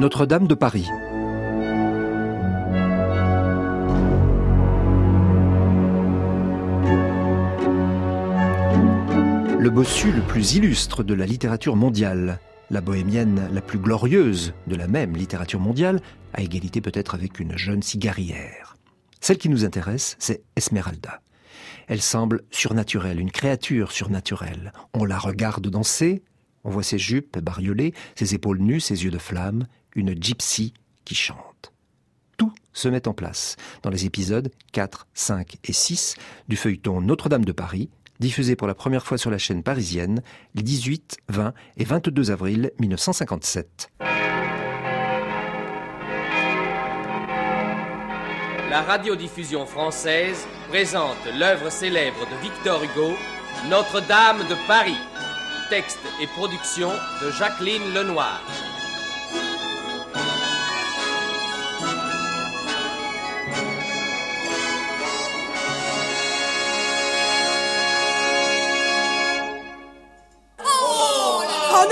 Notre-Dame 0.00 0.46
de 0.46 0.54
Paris. 0.54 0.86
Le 9.58 9.68
bossu 9.68 10.10
le 10.10 10.22
plus 10.22 10.54
illustre 10.54 11.04
de 11.04 11.12
la 11.12 11.26
littérature 11.26 11.76
mondiale, 11.76 12.40
la 12.70 12.80
bohémienne 12.80 13.50
la 13.52 13.60
plus 13.60 13.78
glorieuse 13.78 14.54
de 14.68 14.74
la 14.74 14.88
même 14.88 15.14
littérature 15.14 15.60
mondiale, 15.60 16.00
à 16.32 16.40
égalité 16.40 16.80
peut-être 16.80 17.14
avec 17.14 17.38
une 17.38 17.58
jeune 17.58 17.82
cigarière. 17.82 18.78
Celle 19.20 19.36
qui 19.36 19.50
nous 19.50 19.66
intéresse, 19.66 20.16
c'est 20.18 20.42
Esmeralda. 20.56 21.20
Elle 21.88 22.00
semble 22.00 22.44
surnaturelle, 22.50 23.20
une 23.20 23.30
créature 23.30 23.92
surnaturelle. 23.92 24.72
On 24.94 25.04
la 25.04 25.18
regarde 25.18 25.68
danser, 25.68 26.22
on 26.64 26.70
voit 26.70 26.82
ses 26.82 26.98
jupes 26.98 27.38
bariolées, 27.38 27.92
ses 28.14 28.34
épaules 28.34 28.60
nues, 28.60 28.80
ses 28.80 29.04
yeux 29.04 29.10
de 29.10 29.18
flamme, 29.18 29.66
une 29.94 30.20
gypsy 30.20 30.74
qui 31.04 31.14
chante. 31.14 31.72
Tout 32.36 32.52
se 32.72 32.88
met 32.88 33.08
en 33.08 33.12
place 33.12 33.56
dans 33.82 33.90
les 33.90 34.06
épisodes 34.06 34.50
4, 34.72 35.06
5 35.14 35.56
et 35.64 35.72
6 35.72 36.16
du 36.48 36.56
feuilleton 36.56 37.00
Notre-Dame 37.00 37.44
de 37.44 37.52
Paris, 37.52 37.90
diffusé 38.20 38.56
pour 38.56 38.66
la 38.66 38.74
première 38.74 39.04
fois 39.04 39.18
sur 39.18 39.30
la 39.30 39.38
chaîne 39.38 39.62
parisienne 39.62 40.22
les 40.54 40.62
18, 40.62 41.18
20 41.28 41.54
et 41.76 41.84
22 41.84 42.30
avril 42.30 42.70
1957. 42.78 43.90
La 48.70 48.82
radiodiffusion 48.82 49.66
française 49.66 50.46
présente 50.68 51.26
l'œuvre 51.36 51.70
célèbre 51.70 52.20
de 52.20 52.40
Victor 52.40 52.80
Hugo, 52.84 53.16
Notre-Dame 53.68 54.38
de 54.48 54.54
Paris. 54.68 55.00
Texte 55.68 55.98
et 56.22 56.28
production 56.28 56.90
de 57.20 57.30
Jacqueline 57.32 57.92
Lenoir. 57.92 58.40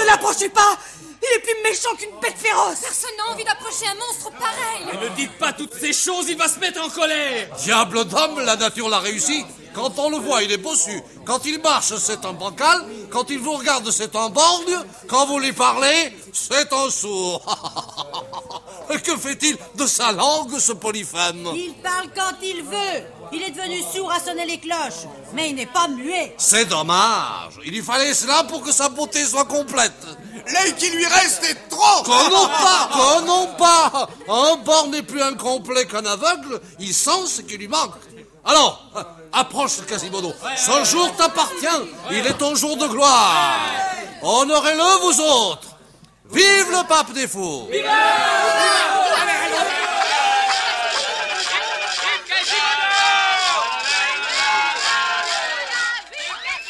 L'approchez 0.08 0.48
pas 0.48 0.76
Il 1.22 1.36
est 1.36 1.40
plus 1.40 1.62
méchant 1.62 1.94
qu'une 1.96 2.18
bête 2.20 2.36
féroce 2.36 2.80
Personne 2.80 3.10
n'a 3.18 3.32
envie 3.32 3.44
d'approcher 3.44 3.86
un 3.86 3.94
monstre 3.94 4.30
pareil 4.38 4.98
Ne 5.02 5.16
dites 5.16 5.38
pas 5.38 5.52
toutes 5.52 5.74
ces 5.74 5.92
choses, 5.92 6.26
il 6.28 6.36
va 6.36 6.48
se 6.48 6.58
mettre 6.58 6.82
en 6.82 6.88
colère 6.88 7.48
Diable 7.62 8.04
d'homme, 8.04 8.40
la 8.40 8.56
nature 8.56 8.88
l'a 8.88 8.98
réussi. 8.98 9.44
Quand 9.74 9.98
on 9.98 10.10
le 10.10 10.16
voit, 10.16 10.42
il 10.42 10.50
est 10.50 10.56
bossu. 10.56 11.00
Quand 11.24 11.44
il 11.44 11.60
marche, 11.60 11.92
c'est 11.98 12.24
un 12.24 12.32
bancal. 12.32 12.84
Quand 13.10 13.30
il 13.30 13.38
vous 13.38 13.52
regarde, 13.52 13.88
c'est 13.90 14.16
un 14.16 14.28
borgne. 14.28 14.76
Quand 15.06 15.26
vous 15.26 15.38
lui 15.38 15.52
parlez, 15.52 16.12
c'est 16.32 16.72
un 16.72 16.90
sourd. 16.90 17.44
que 19.04 19.16
fait-il 19.16 19.56
de 19.76 19.86
sa 19.86 20.12
langue, 20.12 20.58
ce 20.58 20.72
polyphème? 20.72 21.46
Il 21.54 21.74
parle 21.82 22.08
quand 22.14 22.34
il 22.42 22.62
veut 22.62 23.04
Il 23.32 23.42
est 23.42 23.50
devenu 23.50 23.80
sourd 23.94 24.10
à 24.10 24.20
sonner 24.20 24.46
les 24.46 24.58
cloches, 24.58 25.06
mais 25.34 25.50
il 25.50 25.56
n'est 25.56 25.66
pas 25.66 25.88
muet 25.88 26.34
C'est 26.38 26.64
dommage. 26.66 27.54
Il 27.64 27.72
lui 27.72 27.82
fallait 27.82 28.14
cela 28.14 28.44
pour 28.44 28.62
que 28.62 28.72
sa 28.72 28.88
beauté 28.88 29.24
soit 29.24 29.44
complète. 29.44 29.92
L'œil 30.52 30.74
qui 30.76 30.88
lui 30.90 31.04
reste 31.06 31.44
est 31.44 31.68
trop 31.68 32.02
Que 32.04 32.30
non 32.32 32.48
pas, 32.48 32.88
que 32.92 33.26
non 33.26 33.48
pas 33.58 34.08
Un 34.28 34.56
borgne 34.56 34.90
n'est 34.92 35.02
plus 35.02 35.22
incomplet 35.22 35.86
qu'un 35.86 36.06
aveugle, 36.06 36.60
il 36.78 36.94
sent 36.94 37.26
ce 37.26 37.42
qui 37.42 37.58
lui 37.58 37.68
manque. 37.68 37.94
Alors, 38.44 38.82
approche 39.32 39.84
Quasimodo. 39.86 40.32
Ce 40.56 40.84
jour 40.84 41.14
t'appartient, 41.16 41.66
il 42.10 42.26
est 42.26 42.38
ton 42.38 42.54
jour 42.54 42.76
de 42.76 42.86
gloire. 42.86 43.58
Honorez-le, 44.22 45.00
vous 45.02 45.20
autres. 45.20 45.68
Vive 46.30 46.70
le 46.70 46.86
pape 46.86 47.12
des 47.12 47.26
fous 47.26 47.68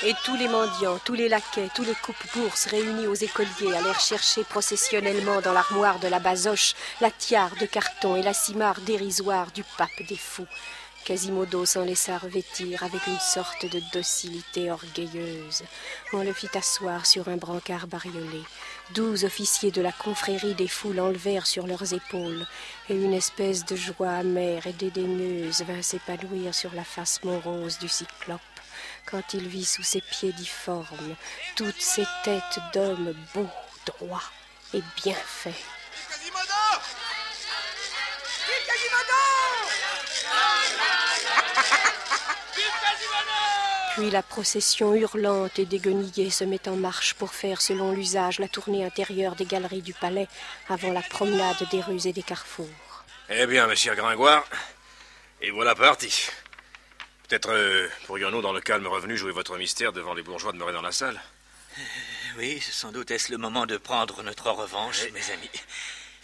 Et 0.05 0.15
tous 0.25 0.37
les 0.37 0.47
mendiants, 0.47 1.01
tous 1.05 1.15
les 1.15 1.29
laquais, 1.29 1.71
tous 1.75 1.83
les 1.83 1.95
coupes-bourses 1.95 2.67
réunis 2.67 3.09
aux 3.09 3.15
écoliers 3.15 3.75
allèrent 3.77 3.99
chercher 3.99 4.45
processionnellement 4.45 5.41
dans 5.41 5.53
l'armoire 5.53 5.99
de 5.99 6.07
la 6.07 6.21
basoche 6.21 6.77
la 7.01 7.11
tiare 7.11 7.57
de 7.61 7.67
carton 7.67 8.15
et 8.15 8.23
la 8.23 8.33
cimarre 8.33 8.81
dérisoire 8.83 9.51
du 9.51 9.65
pape 9.77 10.07
des 10.09 10.17
fous. 10.17 10.47
Quasimodo 11.05 11.67
s'en 11.67 11.85
laissa 11.85 12.17
revêtir 12.17 12.85
avec 12.85 13.05
une 13.09 13.19
sorte 13.19 13.67
de 13.67 13.81
docilité 13.93 14.71
orgueilleuse. 14.71 15.65
On 16.13 16.23
le 16.23 16.33
fit 16.33 16.57
asseoir 16.57 17.05
sur 17.05 17.27
un 17.27 17.37
brancard 17.37 17.89
bariolé. 17.89 18.43
Douze 18.95 19.25
officiers 19.25 19.73
de 19.73 19.83
la 19.83 19.91
confrérie 19.93 20.55
des 20.55 20.69
fous 20.69 20.93
l'enlevèrent 20.93 21.47
sur 21.47 21.67
leurs 21.67 21.93
épaules, 21.93 22.47
et 22.89 22.95
une 22.95 23.15
espèce 23.15 23.65
de 23.65 23.75
joie 23.75 24.13
amère 24.13 24.69
et 24.69 24.73
dédaigneuse 24.75 25.63
vint 25.63 25.83
s'épanouir 25.83 26.55
sur 26.55 26.73
la 26.73 26.85
face 26.85 27.25
morose 27.25 27.81
du 27.81 27.89
cyclope 27.89 28.41
quand 29.11 29.35
il 29.35 29.49
vit 29.49 29.65
sous 29.65 29.83
ses 29.83 30.01
pieds 30.01 30.33
difformes 30.33 31.17
toutes 31.57 31.81
ces 31.81 32.05
têtes 32.25 32.59
d'hommes 32.75 33.15
beaux, 33.35 33.49
droits 33.87 34.23
et 34.75 34.83
bien 35.03 35.15
faits. 35.15 35.55
Puis 43.97 44.11
la 44.11 44.23
procession 44.23 44.95
hurlante 44.95 45.59
et 45.59 45.65
déguenillée 45.65 46.31
se 46.31 46.45
met 46.45 46.69
en 46.69 46.77
marche 46.77 47.15
pour 47.15 47.35
faire, 47.35 47.61
selon 47.61 47.91
l'usage, 47.91 48.39
la 48.39 48.47
tournée 48.47 48.85
intérieure 48.85 49.35
des 49.35 49.45
galeries 49.45 49.83
du 49.83 49.93
palais 49.93 50.29
avant 50.69 50.93
la 50.93 51.03
promenade 51.03 51.67
des 51.73 51.81
rues 51.81 52.07
et 52.07 52.13
des 52.13 52.23
carrefours. 52.23 52.69
Eh 53.29 53.47
bien, 53.47 53.67
monsieur 53.67 53.95
Gringoire, 53.97 54.45
et 55.41 55.51
voilà 55.51 55.75
parti. 55.75 56.29
Peut-être 57.29 57.51
euh, 57.51 57.89
pourrions-nous, 58.07 58.41
dans 58.41 58.55
le 58.55 58.61
calme 58.63 58.87
revenu, 58.87 59.15
jouer 59.19 59.33
votre 59.33 59.59
mystère 59.59 59.93
devant 59.93 60.15
les 60.15 60.23
bourgeois 60.23 60.53
demeurés 60.53 60.73
dans 60.73 60.81
la 60.81 60.93
salle 60.93 61.21
Oui, 62.39 62.59
sans 62.61 62.91
doute 62.91 63.11
est-ce 63.11 63.31
le 63.31 63.37
moment 63.37 63.67
de 63.67 63.77
prendre 63.77 64.23
notre 64.23 64.51
revanche, 64.51 65.03
mes 65.13 65.31
amis. 65.33 65.51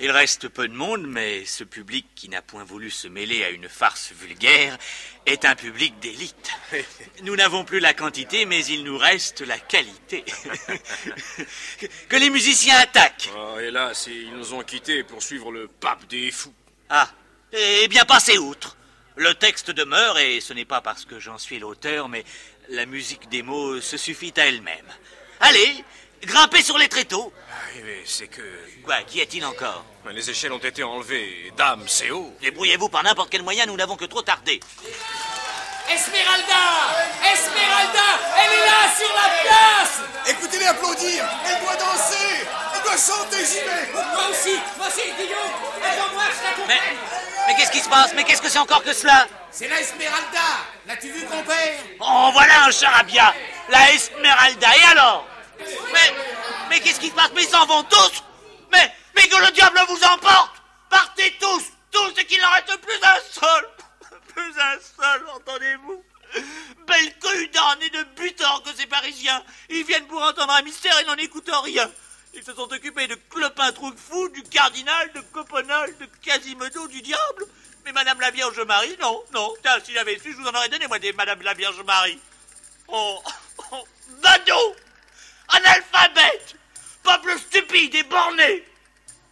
Il 0.00 0.10
reste 0.10 0.48
peu 0.48 0.66
de 0.66 0.72
monde, 0.72 1.06
mais 1.06 1.44
ce 1.44 1.62
public 1.62 2.06
qui 2.14 2.30
n'a 2.30 2.40
point 2.40 2.64
voulu 2.64 2.90
se 2.90 3.06
mêler 3.06 3.44
à 3.44 3.50
une 3.50 3.68
farce 3.68 4.12
vulgaire 4.12 4.78
est 5.26 5.44
un 5.44 5.54
public 5.54 6.00
d'élite. 6.00 6.50
Nous 7.22 7.36
n'avons 7.36 7.64
plus 7.64 7.80
la 7.80 7.92
quantité, 7.92 8.46
mais 8.46 8.64
il 8.64 8.82
nous 8.82 8.96
reste 8.96 9.42
la 9.42 9.58
qualité. 9.58 10.24
que 12.08 12.16
les 12.16 12.30
musiciens 12.30 12.78
attaquent. 12.78 13.30
Oh, 13.36 13.58
hélas, 13.60 14.06
ils 14.06 14.34
nous 14.34 14.54
ont 14.54 14.62
quittés 14.62 15.04
pour 15.04 15.22
suivre 15.22 15.52
le 15.52 15.68
pape 15.68 16.06
des 16.06 16.30
fous. 16.30 16.54
Ah, 16.88 17.10
eh 17.52 17.86
bien, 17.88 18.06
passez 18.06 18.38
outre. 18.38 18.76
Le 19.16 19.32
texte 19.34 19.70
demeure, 19.70 20.18
et 20.18 20.40
ce 20.40 20.52
n'est 20.52 20.64
pas 20.64 20.80
parce 20.80 21.04
que 21.04 21.20
j'en 21.20 21.38
suis 21.38 21.60
l'auteur, 21.60 22.08
mais 22.08 22.24
la 22.68 22.84
musique 22.84 23.28
des 23.28 23.42
mots 23.42 23.80
se 23.80 23.96
suffit 23.96 24.32
à 24.36 24.46
elle-même. 24.46 24.86
Allez, 25.40 25.84
grimpez 26.22 26.62
sur 26.62 26.78
les 26.78 26.88
tréteaux. 26.88 27.32
Ah, 27.48 27.54
oui, 27.74 27.82
mais 27.84 28.02
c'est 28.04 28.26
que... 28.26 28.42
Quoi, 28.82 29.02
qu'y 29.02 29.20
a-t-il 29.20 29.44
encore? 29.44 29.84
Les 30.10 30.28
échelles 30.28 30.52
ont 30.52 30.58
été 30.58 30.82
enlevées. 30.82 31.52
Dame, 31.56 31.84
c'est 31.86 32.10
haut. 32.10 32.34
Débrouillez-vous 32.40 32.88
par 32.88 33.04
n'importe 33.04 33.30
quel 33.30 33.42
moyen, 33.42 33.66
nous 33.66 33.76
n'avons 33.76 33.96
que 33.96 34.04
trop 34.04 34.22
tardé. 34.22 34.60
Esmeralda 35.92 36.64
Esmeralda 37.22 38.08
Elle 38.38 38.52
est 38.52 38.66
là, 38.66 38.96
sur 38.96 39.14
la 39.14 39.28
place 39.42 40.00
Écoutez-les 40.26 40.64
applaudir 40.64 41.24
Elle 41.46 41.62
doit 41.62 41.76
danser 41.76 42.48
Elle 42.74 42.82
doit 42.82 42.96
chanter, 42.96 43.44
j'y 43.44 43.60
vais 43.60 43.92
Moi 43.92 44.30
aussi 44.30 44.58
Moi 44.78 44.86
aussi, 44.88 45.02
Guillaume 45.02 45.52
Attends-moi, 45.84 46.24
je 46.30 46.66
Mais, 46.66 46.74
t'accompagne 46.74 47.33
mais 47.46 47.54
qu'est-ce 47.54 47.70
qui 47.70 47.80
se 47.80 47.88
passe? 47.88 48.12
Mais 48.14 48.24
qu'est-ce 48.24 48.42
que 48.42 48.48
c'est 48.48 48.58
encore 48.58 48.82
que 48.82 48.92
cela? 48.92 49.26
C'est 49.50 49.68
la 49.68 49.80
Esmeralda. 49.80 50.40
L'as-tu 50.86 51.10
vu, 51.10 51.24
compère 51.26 51.80
Oh, 52.00 52.30
voilà 52.32 52.64
un 52.64 52.70
charabia. 52.70 53.34
La 53.68 53.92
Esmeralda, 53.92 54.68
et 54.76 54.84
alors? 54.90 55.26
Mais, 55.92 56.14
mais 56.70 56.80
qu'est-ce 56.80 57.00
qui 57.00 57.08
se 57.08 57.14
passe? 57.14 57.30
Mais 57.34 57.42
ils 57.42 57.48
s'en 57.48 57.66
vont 57.66 57.82
tous. 57.84 58.24
Mais, 58.72 58.92
mais 59.14 59.28
que 59.28 59.36
le 59.36 59.50
diable 59.52 59.80
vous 59.88 60.04
emporte. 60.04 60.62
Partez 60.90 61.36
tous. 61.40 61.64
Tous 61.90 62.12
et 62.18 62.24
qu'il 62.24 62.40
n'en 62.40 62.50
reste 62.50 62.76
plus 62.80 62.98
un 63.02 63.20
seul. 63.30 63.68
Plus 64.34 64.54
un 64.58 64.78
seul, 65.00 65.24
entendez-vous. 65.36 66.02
Belle 66.86 67.18
cohue 67.20 67.50
et 67.82 67.90
de 67.90 68.02
butants 68.16 68.60
que 68.60 68.74
ces 68.76 68.86
Parisiens. 68.86 69.42
Ils 69.68 69.84
viennent 69.84 70.06
pour 70.06 70.20
entendre 70.20 70.52
un 70.54 70.62
mystère 70.62 70.98
et 70.98 71.04
n'en 71.04 71.14
écoutent 71.14 71.50
rien 71.62 71.88
ils 72.36 72.44
se 72.44 72.54
sont 72.54 72.72
occupés 72.72 73.06
de 73.06 73.16
Clopin 73.30 73.72
Trouillefou, 73.72 74.28
du 74.30 74.42
cardinal, 74.42 75.12
de 75.12 75.20
Coppenol, 75.32 75.96
de 75.98 76.06
Quasimodo, 76.22 76.88
du 76.88 77.00
diable. 77.02 77.46
Mais 77.84 77.92
Madame 77.92 78.20
la 78.20 78.30
Vierge 78.30 78.60
Marie, 78.60 78.96
non, 79.00 79.22
non. 79.32 79.52
Tiens, 79.62 79.78
si 79.84 79.92
j'avais 79.92 80.18
su, 80.18 80.32
je 80.32 80.36
vous 80.38 80.46
en 80.46 80.54
aurais 80.54 80.68
donné, 80.68 80.86
moi, 80.86 80.98
des 80.98 81.12
Madame 81.12 81.42
la 81.42 81.54
Vierge 81.54 81.82
Marie. 81.82 82.18
Oh, 82.88 83.22
oh, 83.72 83.84
badaud 84.22 84.76
Analphabète 85.48 86.56
Peuple 87.02 87.38
stupide 87.38 87.94
et 87.94 88.02
borné 88.04 88.64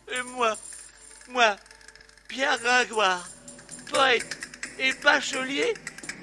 Et 0.08 0.22
moi, 0.22 0.56
moi, 1.28 1.56
Pierre 2.28 2.58
Gringoire, 2.58 3.26
poète 3.90 4.38
et 4.78 4.92
bachelier, 4.94 5.74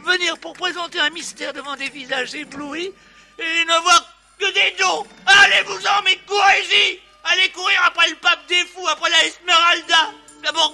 venir 0.04 0.38
pour 0.40 0.54
présenter 0.54 1.00
un 1.00 1.10
mystère 1.10 1.54
devant 1.54 1.76
des 1.76 1.90
visages 1.90 2.36
éblouis 2.36 2.94
et 3.40 3.66
ne 3.66 3.82
voir 3.82 4.19
que 4.40 4.54
des 4.54 4.76
dos 4.78 5.06
Allez-vous-en, 5.26 6.02
mais 6.04 6.18
courez-y. 6.26 7.00
Allez 7.26 7.50
courir 7.52 7.80
après 7.86 8.10
le 8.10 8.16
pape 8.16 8.48
des 8.48 8.66
fous, 8.66 8.88
après 8.88 9.10
la 9.10 9.26
Esmeralda. 9.26 10.14
D'abord, 10.44 10.74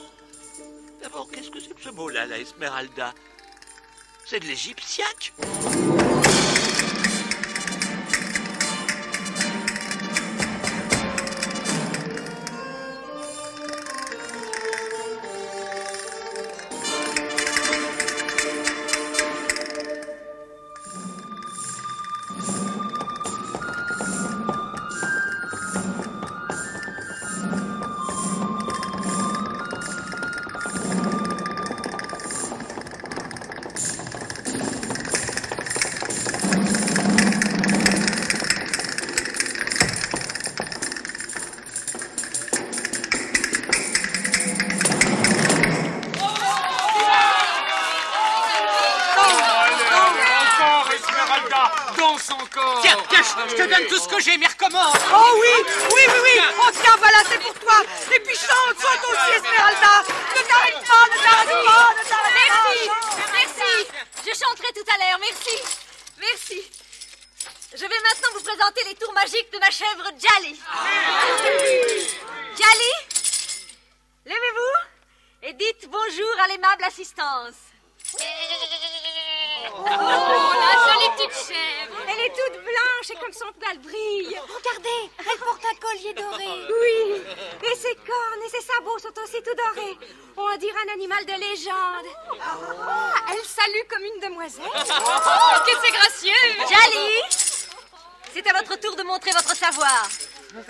d'abord, 1.01 1.27
qu'est-ce 1.31 1.49
que 1.49 1.59
c'est 1.59 1.75
que 1.75 1.81
ce 1.81 1.89
mot-là, 1.89 2.25
la 2.27 2.37
Esmeralda? 2.37 3.13
C'est 4.25 4.39
de 4.39 4.45
l'égyptiaque 4.45 5.33
maintenant 68.15 68.37
vous 68.39 68.43
présenter 68.43 68.83
les 68.87 68.95
tours 68.95 69.13
magiques 69.13 69.51
de 69.51 69.59
ma 69.59 69.69
chèvre 69.69 70.03
Jali. 70.17 70.59
Jali 72.57 72.93
Levez-vous 74.25 75.47
et 75.47 75.53
dites 75.53 75.89
bonjour 75.89 76.33
à 76.43 76.47
l'aimable 76.47 76.83
assistance. 76.85 77.55
Oh, 78.17 79.83
la 79.85 80.93
jolie 80.93 81.09
petite 81.17 81.47
chèvre. 81.47 81.95
Elle 82.07 82.25
est 82.25 82.29
toute 82.29 82.61
blanche 82.63 83.09
et 83.09 83.15
comme 83.15 83.33
son 83.33 83.51
poil 83.59 83.77
brille. 83.79 84.39
Regardez, 84.39 85.11
elle 85.19 85.39
porte 85.39 85.65
un 85.65 85.75
collier 85.75 86.13
doré. 86.13 86.47
Oui, 86.69 87.21
et 87.63 87.75
ses 87.75 87.95
cornes 87.95 88.43
et 88.45 88.49
ses 88.49 88.61
sabots 88.61 88.99
sont 88.99 89.21
aussi 89.21 89.41
tout 89.43 89.55
dorés. 89.55 89.97
On 90.37 90.57
dirait 90.57 90.79
un 90.89 90.93
animal 90.93 91.25
de 91.25 91.33
légende. 91.33 92.07
Oh, 92.31 93.31
Elle 93.31 93.45
salue 93.45 93.85
comme 93.89 94.03
une 94.03 94.19
demoiselle. 94.21 94.65
Oh, 94.73 95.59
Que 95.65 95.71
c'est 95.83 95.91
gracieux. 95.91 96.65
Jali 96.69 97.44
C'est 98.35 98.45
à 98.47 98.53
votre 98.53 98.77
tour 98.81 98.97
de 98.97 99.03
montrer 99.03 99.31
votre 99.31 99.55
savoir. 99.55 100.09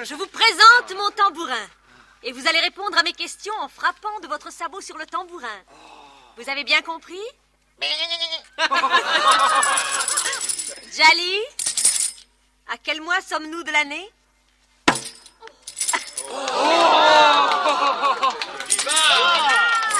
Je 0.03 0.13
vous 0.13 0.27
présente 0.27 0.95
mon 0.95 1.09
tambourin. 1.09 1.65
Et 2.21 2.31
vous 2.31 2.47
allez 2.47 2.59
répondre 2.59 2.95
à 2.95 3.01
mes 3.01 3.13
questions 3.13 3.55
en 3.59 3.67
frappant 3.67 4.19
de 4.21 4.27
votre 4.27 4.53
sabot 4.53 4.81
sur 4.81 4.95
le 4.99 5.07
tambourin. 5.07 5.63
Vous 6.37 6.47
avez 6.47 6.63
bien 6.63 6.83
compris? 6.83 7.23
Jali, 10.93 11.39
à 12.67 12.77
quel 12.83 13.01
mois 13.01 13.19
sommes-nous 13.21 13.63
de 13.63 13.71
l'année? 13.71 14.11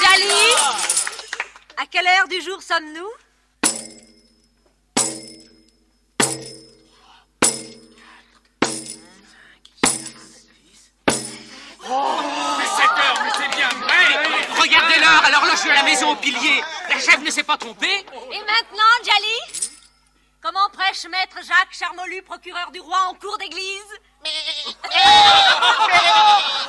Jali, 0.04 0.54
à 1.78 1.88
quelle 1.88 2.06
heure 2.06 2.28
du 2.28 2.42
jour 2.42 2.62
sommes-nous? 2.62 3.25
À 15.64 15.74
la 15.74 15.84
maison 15.84 16.12
au 16.12 16.16
pilier. 16.16 16.62
La 16.90 17.00
chef 17.00 17.20
ne 17.22 17.30
s'est 17.30 17.44
pas 17.44 17.58
trompée. 17.58 18.06
Et 18.32 18.40
maintenant, 18.40 18.84
Jali 19.04 19.72
Comment 20.42 20.70
prêche 20.70 21.06
maître 21.06 21.38
Jacques 21.38 21.74
Charmolu, 21.74 22.22
procureur 22.22 22.70
du 22.72 22.80
roi 22.80 23.00
en 23.10 23.16
cours 23.16 23.38
d'église? 23.40 23.82
Oh, 24.24 24.28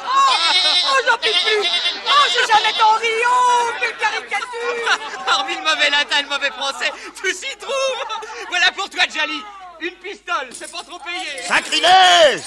oh 0.06 0.98
j'en 1.06 1.16
peux 1.18 1.30
plus. 1.30 1.68
Oh, 2.06 2.26
j'ai 2.32 2.46
jamais 2.52 2.72
tant 2.78 2.94
ri 2.94 3.08
Oh, 3.28 3.70
quelle 3.78 3.96
caricature. 3.98 4.98
Parmi 5.26 5.56
le 5.56 5.62
mauvais 5.62 5.90
latin 5.90 6.20
et 6.20 6.22
le 6.22 6.28
mauvais 6.28 6.50
français, 6.50 6.90
tout 7.20 7.32
s'y 7.32 7.54
trouve. 7.58 8.18
Voilà 8.48 8.72
pour 8.72 8.88
toi, 8.88 9.04
Jali. 9.12 9.42
Une 9.80 9.96
pistole, 9.96 10.48
c'est 10.52 10.72
pas 10.72 10.82
trop 10.82 10.98
payé 11.00 11.42
Sacrilège! 11.46 12.44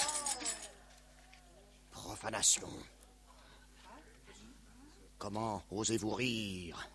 Profanation. 1.91 2.69
Comment 5.19 5.61
osez-vous 5.69 6.11
rire 6.11 6.87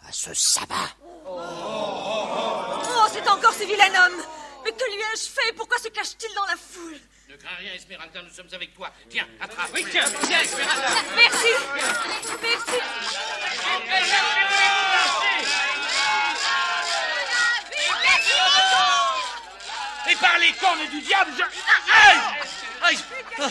à 0.00 0.10
ce 0.10 0.32
sabbat? 0.32 0.88
Oh, 1.26 3.06
c'est 3.12 3.28
encore 3.28 3.52
ce 3.52 3.64
vilain 3.64 4.06
homme 4.06 4.22
Mais 4.64 4.72
que 4.72 4.84
lui 4.86 5.00
ai-je 5.12 5.28
fait? 5.28 5.52
Pourquoi 5.54 5.76
se 5.78 5.88
cache-t-il 5.88 6.34
dans 6.34 6.46
la 6.46 6.56
foule? 6.56 6.98
Ne 7.28 7.36
crains 7.36 7.56
rien, 7.58 7.74
Esmeralda, 7.74 8.22
nous 8.22 8.30
sommes 8.30 8.48
avec 8.52 8.72
toi. 8.72 8.90
Tiens, 9.10 9.28
attrape. 9.38 9.68
Oui, 9.74 9.84
tiens, 9.90 10.04
tiens, 10.26 10.40
Esmeralda. 10.40 10.88
Merci. 11.14 11.48
Merci. 12.40 12.78
Et 20.10 20.16
par 20.16 20.38
les 20.38 20.52
cornes 20.52 20.88
du 20.88 21.02
diable, 21.02 21.32
je... 21.36 21.42
Aïe 21.92 22.18
Aïe 22.82 22.98
Oh, 23.40 23.44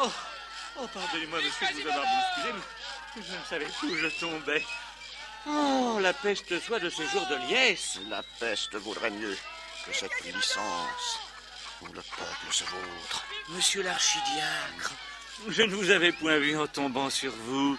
oh, 0.00 0.10
oh 0.78 0.88
pardonnez-moi, 0.94 1.40
monsieur, 1.42 1.66
de 1.76 1.82
vous 1.82 1.88
avoir 1.88 2.04
bousculé, 2.06 2.54
mais 2.54 2.83
je 3.16 3.20
ne 3.20 3.44
savais 3.48 3.66
plus 3.78 3.88
où 3.92 3.96
je 3.96 4.20
tombais. 4.20 4.64
Oh, 5.46 5.98
la 6.00 6.12
peste 6.12 6.58
soit 6.60 6.80
de 6.80 6.88
ce 6.90 7.02
jour 7.06 7.26
de 7.26 7.36
liesse. 7.48 7.98
La 8.08 8.22
peste 8.40 8.74
vaudrait 8.76 9.10
mieux 9.10 9.36
que 9.86 9.92
cette 9.92 10.20
licence 10.24 11.20
où 11.82 11.86
le 11.86 12.00
peuple 12.00 12.52
se 12.52 12.64
vautre. 12.64 13.24
Monsieur 13.50 13.82
l'archidiacre, 13.82 14.92
je 15.48 15.62
ne 15.62 15.74
vous 15.74 15.90
avais 15.90 16.12
point 16.12 16.38
vu 16.38 16.56
en 16.56 16.66
tombant 16.66 17.10
sur 17.10 17.32
vous. 17.32 17.78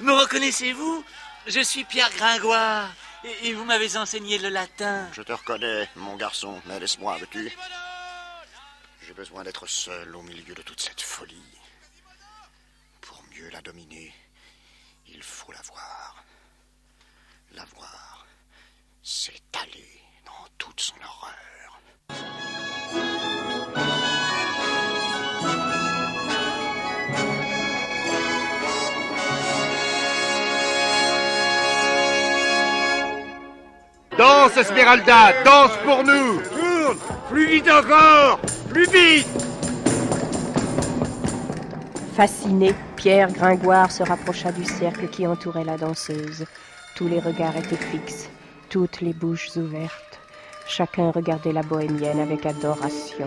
Me 0.00 0.12
reconnaissez-vous? 0.12 1.04
Je 1.46 1.60
suis 1.60 1.84
Pierre 1.84 2.10
Gringoire 2.12 2.92
et, 3.24 3.48
et 3.48 3.52
vous 3.54 3.64
m'avez 3.64 3.96
enseigné 3.96 4.38
le 4.38 4.50
latin. 4.50 5.08
Je 5.12 5.22
te 5.22 5.32
reconnais, 5.32 5.88
mon 5.96 6.16
garçon, 6.16 6.60
mais 6.66 6.78
laisse-moi, 6.78 7.16
veux-tu 7.18 7.50
J'ai 9.06 9.14
besoin 9.14 9.42
d'être 9.42 9.66
seul 9.66 10.14
au 10.14 10.22
milieu 10.22 10.54
de 10.54 10.62
toute 10.62 10.80
cette 10.80 11.00
folie. 11.00 11.42
Pour 13.00 13.22
mieux 13.34 13.48
la 13.50 13.62
dominer, 13.62 14.14
il 15.20 15.24
faut 15.24 15.52
la 15.52 15.60
voir. 15.70 16.24
La 17.54 17.64
voir 17.76 18.26
s'étaler 19.02 20.00
dans 20.24 20.46
toute 20.56 20.80
son 20.80 20.94
horreur. 20.96 21.80
Danse, 34.16 34.56
Esmeralda, 34.56 35.42
danse 35.44 35.76
pour 35.84 36.02
nous 36.02 36.40
Tourne 36.42 36.98
Plus 37.28 37.46
vite 37.46 37.70
encore 37.70 38.40
Plus 38.70 38.86
vite 38.90 39.26
Fasciné, 42.16 42.74
Pierre 43.00 43.32
Gringoire 43.32 43.90
se 43.90 44.02
rapprocha 44.02 44.52
du 44.52 44.62
cercle 44.62 45.08
qui 45.08 45.26
entourait 45.26 45.64
la 45.64 45.78
danseuse. 45.78 46.44
Tous 46.94 47.08
les 47.08 47.18
regards 47.18 47.56
étaient 47.56 47.74
fixes, 47.76 48.28
toutes 48.68 49.00
les 49.00 49.14
bouches 49.14 49.56
ouvertes. 49.56 50.20
Chacun 50.66 51.10
regardait 51.10 51.54
la 51.54 51.62
bohémienne 51.62 52.20
avec 52.20 52.44
adoration. 52.44 53.26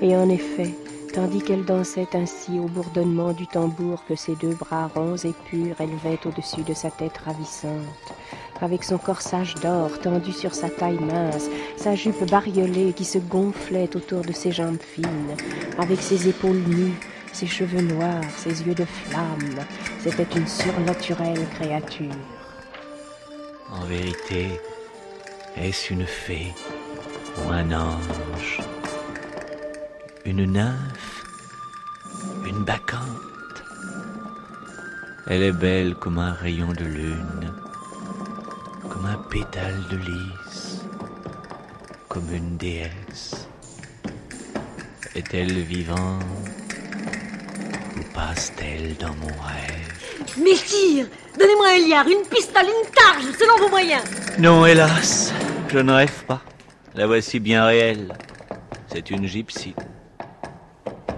Et 0.00 0.16
en 0.16 0.28
effet, 0.28 0.76
tandis 1.12 1.42
qu'elle 1.42 1.64
dansait 1.64 2.06
ainsi 2.14 2.60
au 2.60 2.68
bourdonnement 2.68 3.32
du 3.32 3.48
tambour 3.48 4.04
que 4.06 4.14
ses 4.14 4.36
deux 4.36 4.54
bras 4.54 4.86
ronds 4.94 5.16
et 5.16 5.34
purs 5.50 5.80
élevaient 5.80 6.24
au-dessus 6.24 6.62
de 6.62 6.72
sa 6.72 6.92
tête 6.92 7.18
ravissante, 7.18 8.14
avec 8.60 8.84
son 8.84 8.98
corsage 8.98 9.56
d'or 9.56 9.98
tendu 9.98 10.30
sur 10.30 10.54
sa 10.54 10.70
taille 10.70 11.00
mince, 11.00 11.50
sa 11.76 11.96
jupe 11.96 12.30
bariolée 12.30 12.92
qui 12.92 13.04
se 13.04 13.18
gonflait 13.18 13.90
autour 13.96 14.20
de 14.20 14.32
ses 14.32 14.52
jambes 14.52 14.78
fines, 14.80 15.36
avec 15.80 16.00
ses 16.00 16.28
épaules 16.28 16.62
nues, 16.68 16.94
ses 17.32 17.46
cheveux 17.46 17.82
noirs, 17.82 18.24
ses 18.36 18.62
yeux 18.62 18.74
de 18.74 18.84
flamme, 18.84 19.64
c'était 20.00 20.26
une 20.36 20.46
surnaturelle 20.46 21.46
créature. 21.54 22.14
En 23.70 23.84
vérité, 23.84 24.60
est-ce 25.56 25.92
une 25.92 26.06
fée 26.06 26.52
ou 27.38 27.50
un 27.50 27.70
ange? 27.72 28.60
Une 30.24 30.44
nymphe? 30.52 31.24
Une 32.46 32.64
bacchante? 32.64 33.00
Elle 35.26 35.42
est 35.42 35.52
belle 35.52 35.94
comme 35.94 36.18
un 36.18 36.32
rayon 36.32 36.72
de 36.72 36.84
lune, 36.84 37.52
comme 38.88 39.06
un 39.06 39.18
pétale 39.30 39.80
de 39.90 39.96
lys, 39.96 40.84
comme 42.08 42.34
une 42.34 42.56
déesse. 42.56 43.48
Est-elle 45.14 45.60
vivante 45.60 46.24
passe-t-elle 48.14 48.96
dans 48.96 49.14
mon 49.14 49.26
rêve 49.26 50.36
Messire, 50.38 51.06
donnez-moi 51.38 51.68
un 51.68 51.88
liard, 51.88 52.06
une 52.06 52.26
pistole, 52.28 52.64
une 52.66 52.90
targe, 52.92 53.24
selon 53.38 53.56
vos 53.58 53.68
moyens. 53.68 54.02
Non, 54.38 54.66
hélas, 54.66 55.32
je 55.68 55.78
ne 55.78 55.92
rêve 55.92 56.24
pas. 56.26 56.40
La 56.94 57.06
voici 57.06 57.40
bien 57.40 57.64
réelle. 57.66 58.12
C'est 58.92 59.10
une 59.10 59.26
gypsie. 59.26 59.74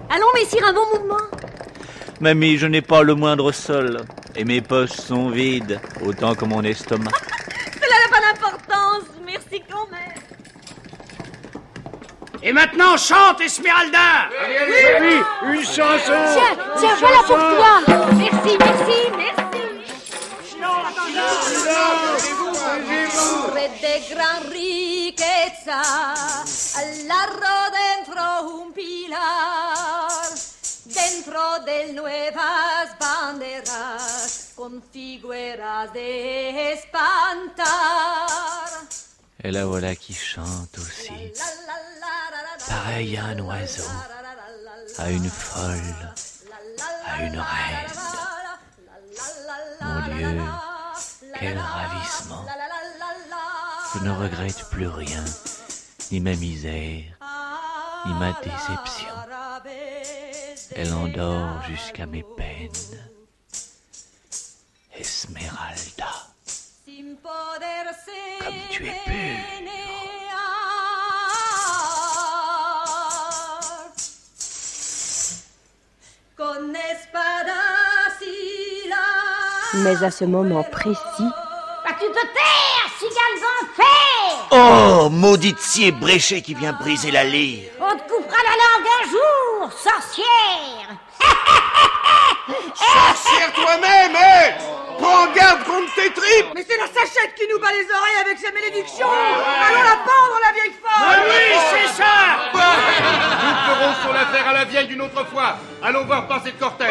Allons, 0.09 0.27
messire, 0.35 0.65
un 0.67 0.73
bon 0.73 0.85
mouvement. 0.93 1.25
Mamie, 2.19 2.57
je 2.57 2.67
n'ai 2.67 2.81
pas 2.81 3.01
le 3.03 3.15
moindre 3.15 3.51
sol. 3.51 4.01
Et 4.35 4.43
mes 4.45 4.61
poches 4.61 4.91
sont 4.91 5.29
vides, 5.29 5.79
autant 6.05 6.35
que 6.35 6.45
mon 6.45 6.63
estomac. 6.63 7.11
Cela 7.73 7.95
n'a 8.01 8.09
pas 8.09 8.21
d'importance, 8.21 9.09
merci 9.25 9.61
quand 9.69 9.87
même. 9.91 10.23
Et 12.41 12.51
maintenant, 12.51 12.97
chante, 12.97 13.39
Esmeralda 13.41 14.29
Oui, 15.01 15.12
une 15.51 15.63
chanson 15.63 16.13
Tiens, 16.33 16.55
tiens, 16.79 16.93
Une 16.93 16.99
voilà 16.99 17.23
pour 17.27 17.37
toi. 17.37 17.81
Merci, 18.17 18.57
merci, 18.59 19.11
merci. 19.17 19.43
Re 23.53 23.69
de 23.81 23.95
gran 24.09 24.39
riqueza, 24.51 25.81
al 26.77 27.07
largo 27.07 27.55
dentro 27.71 28.23
un 28.63 28.71
pilar, 28.73 30.29
dentro 30.85 31.59
de 31.65 31.93
nuevas 31.93 32.97
banderas, 32.99 34.51
con 34.55 34.81
figuras 34.91 35.91
de 35.93 36.73
espantar. 36.73 37.67
Et 39.43 39.51
la 39.51 39.65
voilà 39.65 39.95
qui 39.95 40.13
chante 40.13 40.77
aussi. 40.77 41.33
Pareil 42.67 43.17
à 43.17 43.25
un 43.25 43.39
oiseau, 43.39 43.83
à 44.97 45.09
une 45.09 45.29
folle, 45.29 46.13
à 47.05 47.23
une 47.23 47.39
reine. 47.39 47.91
Mon 49.81 50.15
Dieu, 50.15 50.41
quel 51.39 51.57
ravissement. 51.57 52.45
Je 53.93 53.99
ne 53.99 54.11
regrette 54.11 54.69
plus 54.69 54.87
rien, 54.87 55.23
ni 56.11 56.19
ma 56.19 56.35
misère, 56.35 57.03
ni 58.05 58.13
ma 58.13 58.33
déception. 58.41 59.09
Elle 60.75 60.93
endort 60.93 61.61
jusqu'à 61.67 62.05
mes 62.05 62.23
peines. 62.37 62.69
Esmeralda, 64.95 66.13
comme 68.39 68.53
tu 68.69 68.87
es 68.87 69.01
pure. 69.05 69.52
Mais 79.75 80.03
à 80.03 80.11
ce 80.11 80.25
moment 80.25 80.63
précis, 80.63 80.99
Vas-tu 81.85 82.05
te 82.07 82.13
taire, 82.13 82.87
cigales 82.97 83.43
en 83.43 83.65
fer 83.75 84.47
Oh, 84.51 85.09
maudite 85.09 85.59
scie 85.59 85.91
bréchée 85.91 86.41
qui 86.41 86.53
vient 86.53 86.73
briser 86.73 87.11
la 87.11 87.23
lyre. 87.23 87.71
On 87.81 87.89
te 87.97 88.03
coupera 88.03 88.37
la 88.43 88.55
langue 88.61 88.87
un 89.01 89.03
jour, 89.09 89.71
sorcière. 89.73 90.89
Sorcière 92.75 93.53
toi-même, 93.53 94.15
hé 94.15 94.53
Prends 94.99 95.27
garde 95.33 95.63
contre 95.63 95.93
tes 95.95 96.11
tripes. 96.13 96.47
Mais 96.55 96.65
c'est 96.69 96.77
la 96.77 96.87
sachette 96.87 97.33
qui 97.35 97.47
nous 97.51 97.59
bat 97.59 97.71
les 97.71 97.85
oreilles 97.89 98.19
avec 98.25 98.37
sa 98.37 98.51
malédiction. 98.51 99.07
Allons 99.07 99.81
la 99.81 99.97
pendre, 99.97 100.39
la 100.45 100.51
vieille 100.53 100.73
folle. 100.81 100.91
Ah 100.95 101.19
oui, 101.25 101.57
c'est 101.71 102.01
ça. 102.01 102.13
Nous 102.53 103.55
ferons 103.73 103.93
sur 104.03 104.13
l'affaire 104.13 104.47
à 104.49 104.53
la 104.53 104.65
vieille 104.65 104.87
d'une 104.87 105.01
autre 105.01 105.25
fois. 105.27 105.55
Allons 105.81 106.05
voir 106.05 106.27
passer 106.27 106.51
le 106.51 106.59
cortège. 106.59 106.89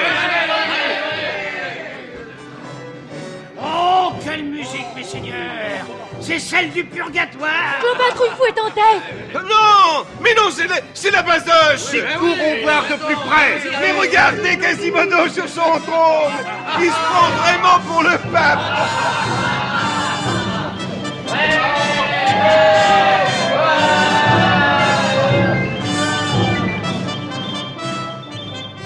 Quelle 4.24 4.44
musique, 4.44 4.86
mes 4.94 5.04
seigneurs. 5.04 5.86
C'est 6.20 6.38
celle 6.38 6.70
du 6.70 6.84
purgatoire. 6.84 7.78
Cléopâtre, 7.80 8.22
une 8.30 8.36
fouette 8.36 8.58
en 8.58 8.70
tête. 8.70 9.34
Non 9.34 10.04
Mais 10.20 10.34
non, 10.34 10.50
c'est 10.50 10.68
la, 10.68 10.76
c'est 10.94 11.10
la 11.10 11.22
basoche. 11.22 11.94
Et 11.94 12.02
courons 12.18 12.62
voir 12.62 12.84
de 12.88 12.94
plus 13.04 13.16
près. 13.16 13.60
Mais 13.80 13.92
regardez 13.92 14.56
Quasimodo 14.58 15.28
sur 15.28 15.48
son 15.48 15.80
trône. 15.80 16.32
Il 16.80 16.86
se 16.86 16.90
prend 16.90 17.28
vraiment 17.42 17.80
pour 17.86 18.02
le 18.02 18.18
pape. 18.32 18.60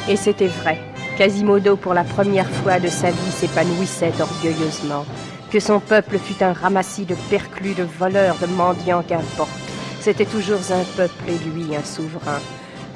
Et 0.09 0.17
c'était 0.17 0.47
vrai. 0.47 0.81
Quasimodo, 1.17 1.77
pour 1.77 1.95
la 1.95 2.05
première 2.05 2.49
fois 2.49 2.79
de 2.79 2.89
sa 2.89 3.11
vie, 3.11 3.33
s'épanouissait 3.33 4.13
orgueilleusement. 4.21 5.07
Que 5.51 5.61
son 5.61 5.81
peuple 5.81 6.19
fût 6.19 6.45
un 6.45 6.53
ramassis 6.53 7.07
de 7.07 7.15
perclus, 7.31 7.73
de 7.73 7.85
voleurs, 7.85 8.37
de 8.37 8.47
mendiants, 8.47 9.03
qu'importe. 9.03 9.49
C'était 10.01 10.27
toujours 10.27 10.61
un 10.71 10.85
peuple 10.95 11.25
et 11.27 11.39
lui 11.49 11.75
un 11.75 11.83
souverain. 11.83 12.41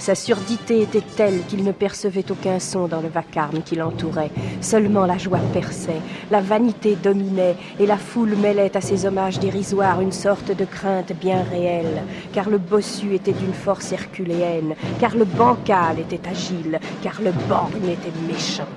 Sa 0.00 0.14
surdité 0.14 0.80
était 0.80 1.04
telle 1.14 1.44
qu'il 1.46 1.62
ne 1.62 1.72
percevait 1.72 2.24
aucun 2.30 2.58
son 2.58 2.88
dans 2.88 3.02
le 3.02 3.08
vacarme 3.08 3.62
qui 3.62 3.76
l'entourait. 3.76 4.30
Seulement 4.62 5.04
la 5.04 5.18
joie 5.18 5.40
perçait, 5.52 6.00
la 6.30 6.40
vanité 6.40 6.96
dominait, 6.96 7.56
et 7.78 7.84
la 7.84 7.98
foule 7.98 8.34
mêlait 8.34 8.74
à 8.74 8.80
ces 8.80 9.04
hommages 9.04 9.38
dérisoires 9.38 10.00
une 10.00 10.10
sorte 10.10 10.56
de 10.56 10.64
crainte 10.64 11.12
bien 11.12 11.42
réelle, 11.42 12.02
car 12.32 12.48
le 12.48 12.56
bossu 12.56 13.14
était 13.14 13.34
d'une 13.34 13.52
force 13.52 13.92
herculéenne, 13.92 14.74
car 15.00 15.14
le 15.14 15.26
bancal 15.26 15.98
était 15.98 16.26
agile, 16.26 16.80
car 17.02 17.20
le 17.20 17.32
borgne 17.46 17.90
était 17.90 18.18
méchant. 18.26 18.68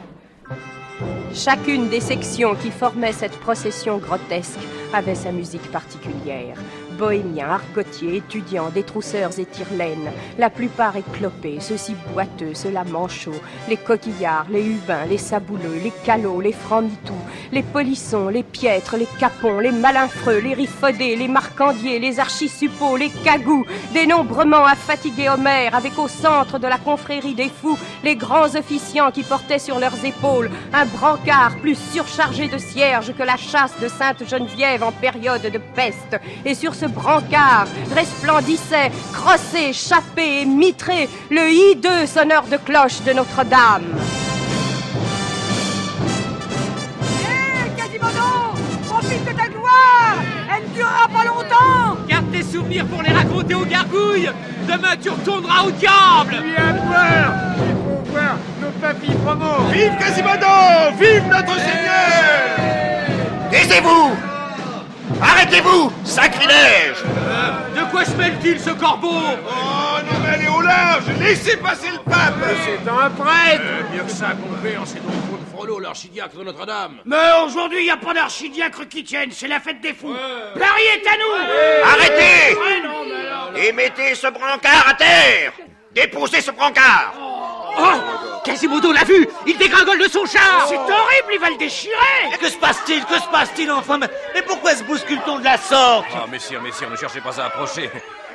Chacune 1.34 1.88
des 1.88 2.01
sections 2.01 2.53
qui 2.53 2.70
formaient 2.70 3.13
cette 3.13 3.39
procession 3.39 3.98
grotesque 3.98 4.60
avait 4.94 5.15
sa 5.15 5.32
musique 5.32 5.72
particulière. 5.72 6.58
Bohémiens, 6.94 7.50
argotiers, 7.50 8.18
étudiants, 8.18 8.70
détrousseurs 8.70 9.38
et 9.40 9.46
tire-laines, 9.46 10.12
la 10.38 10.50
plupart 10.50 10.96
éclopés, 10.96 11.60
ceux-ci 11.60 11.96
boiteux, 12.12 12.54
ceux-là 12.54 12.84
manchots, 12.84 13.42
les 13.68 13.78
coquillards, 13.78 14.48
les 14.50 14.66
hubins, 14.66 15.06
les 15.10 15.18
sabouleux, 15.18 15.80
les 15.84 15.94
calots, 16.06 16.42
les 16.42 16.54
francs-mitous, 16.54 17.14
les 17.52 17.64
polissons, 17.64 18.30
les 18.30 18.44
piètres, 18.44 18.98
les 18.98 19.08
capons, 19.20 19.60
les 19.60 19.72
malinfreux, 19.72 20.40
les 20.40 20.54
rifaudés, 20.54 21.16
les 21.16 21.28
marcandiers, 21.28 22.00
les 22.00 22.20
archisuppôts, 22.20 22.98
les 22.98 23.10
cagous, 23.10 23.66
dénombrement 23.94 24.66
à 24.66 24.76
fatiguer 24.76 25.30
Homère, 25.30 25.76
avec 25.76 25.98
au 25.98 26.08
centre 26.08 26.60
de 26.60 26.68
la 26.68 26.78
confrérie 26.78 27.36
des 27.36 27.50
fous 27.50 27.78
les 28.04 28.16
grands 28.16 28.56
officiants 28.56 29.12
qui 29.12 29.24
portaient 29.24 29.60
sur 29.60 29.80
leurs 29.80 30.04
épaules 30.06 30.52
un 30.74 30.86
brancard 30.86 31.56
plus 31.62 31.78
surchargé 31.92 32.48
de 32.48 32.58
cierges 32.58 33.14
que 33.14 33.24
la 33.24 33.38
chasse 33.38 33.80
de 33.80 33.88
Sainte-Geneviève 33.88 34.84
en 34.84 34.92
période 34.92 35.42
de 35.42 35.60
peste. 35.76 36.20
Et 36.46 36.56
sur 36.56 36.76
brancard 36.88 37.68
resplendissait, 37.96 38.92
crossé, 39.12 39.74
chapé 39.74 40.42
et 40.42 40.46
mitré, 40.46 41.10
le 41.30 41.50
hideux 41.50 42.06
sonneur 42.06 42.44
de 42.44 42.58
cloche 42.58 43.02
de 43.06 43.13
Notre-Dame. 43.13 43.84
Hé, 47.24 47.70
Quasimodo 47.78 48.54
Profite 48.90 49.25
de 49.25 49.32
ta 49.32 49.48
gloire 49.48 50.16
Elle 50.56 50.70
ne 50.70 50.75
durera 50.75 51.08
pas 51.08 51.25
longtemps. 51.25 51.98
Garde 52.08 52.32
tes 52.32 52.44
souvenirs 52.44 52.86
pour 52.86 53.02
les 53.02 53.12
raconter 53.12 53.56
aux 53.56 53.66
gargouilles. 53.66 54.32
Demain 54.68 54.96
tu 55.02 55.10
retourneras 55.10 55.63
au 55.66 55.72
diable. 55.72 56.44
À 56.58 56.74
boire 56.74 57.34
Il 57.58 57.75
faut 57.75 58.12
voir 58.12 58.38
nos 58.62 58.72
papilles 58.80 59.16
promo 59.25 59.70
Vive 59.72 59.98
Quasimodo 59.98 60.48
Vive 61.00 61.28
notre 61.30 61.56
Seigneur. 61.56 62.54
Taisez-vous 63.52 64.33
Arrêtez-vous 65.22 65.92
Sacrilège. 66.04 67.04
De 67.76 67.92
quoi 67.92 68.06
se 68.06 68.16
mêle-t-il 68.16 68.60
ce 68.60 68.72
corbeau? 68.72 69.10
Oh 69.12 69.98
non 70.06 70.20
mais 70.24 70.36
allez 70.36 70.48
au 70.48 70.62
large 70.62 71.04
Laissez 71.20 71.58
passer 71.58 71.90
le 71.92 72.00
pape. 72.00 72.34
C'est 72.64 72.90
un 72.90 73.10
prêtre. 73.10 73.64
Mieux 73.94 74.04
que 74.04 74.12
ça, 74.12 74.28
compère, 74.28 74.82
c'est 74.86 75.04
donc 75.04 75.14
le 75.32 75.56
Frollo, 75.56 75.80
l'archidiacre 75.80 76.38
de 76.38 76.44
Notre-Dame. 76.44 76.98
Mais 77.06 77.18
aujourd'hui, 77.46 77.80
il 77.82 77.86
n'y 77.86 77.92
a 77.92 77.98
pas 77.98 78.14
d'archidiacre 78.14 78.88
qui 78.88 79.04
tienne, 79.04 79.30
c'est 79.32 79.48
la 79.48 79.60
fête 79.60 79.82
des 79.82 79.94
fous. 79.94 80.16
Paris 80.58 80.84
est 80.96 81.08
à 81.08 81.18
nous. 81.18 81.90
Arrêtez. 81.90 82.56
Ouais, 82.56 82.82
non, 82.84 83.06
mais 83.08 83.28
alors... 83.28 83.52
Et 83.56 83.72
mettez 83.72 84.16
ce 84.16 84.28
brancard 84.28 84.90
à 84.90 84.94
terre. 84.94 85.54
Déposez 85.94 86.42
ce 86.42 86.52
brancard. 86.52 87.14
Oh 87.78 87.94
Quasimodo 88.44 88.92
l'a 88.92 89.04
vu 89.04 89.28
Il 89.48 89.58
dégringole 89.58 90.00
de 90.00 90.08
son 90.08 90.26
char 90.26 90.68
C'est 90.68 90.76
horrible, 90.76 91.34
il 91.34 91.40
va 91.40 91.50
le 91.50 91.58
déchirer 91.58 92.38
Que 92.40 92.50
se 92.50 92.58
passe-t-il? 92.58 93.04
Que 93.06 93.16
se 93.16 93.28
passe-t-il 93.32 93.72
enfin? 93.72 93.98
Mais, 93.98 94.10
mais 94.34 94.42
pourquoi 94.42 94.76
se 94.76 94.84
bouscule-t-on 94.84 95.40
de 95.40 95.44
la 95.44 95.58
sorte? 95.58 96.06
Ah, 96.14 96.28
messire, 96.28 96.62
messire, 96.62 96.90
ne 96.90 96.96
cherchez 96.96 97.22
pas 97.22 97.40
à 97.40 97.46
approcher. 97.46 97.90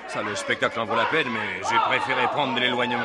Ça, 0.08 0.22
le 0.22 0.34
spectacle 0.34 0.80
en 0.80 0.86
vaut 0.86 0.96
la 0.96 1.04
peine, 1.04 1.28
mais 1.30 1.60
j'ai 1.68 1.76
préféré 1.86 2.26
prendre 2.28 2.54
de 2.54 2.60
l'éloignement. 2.60 3.04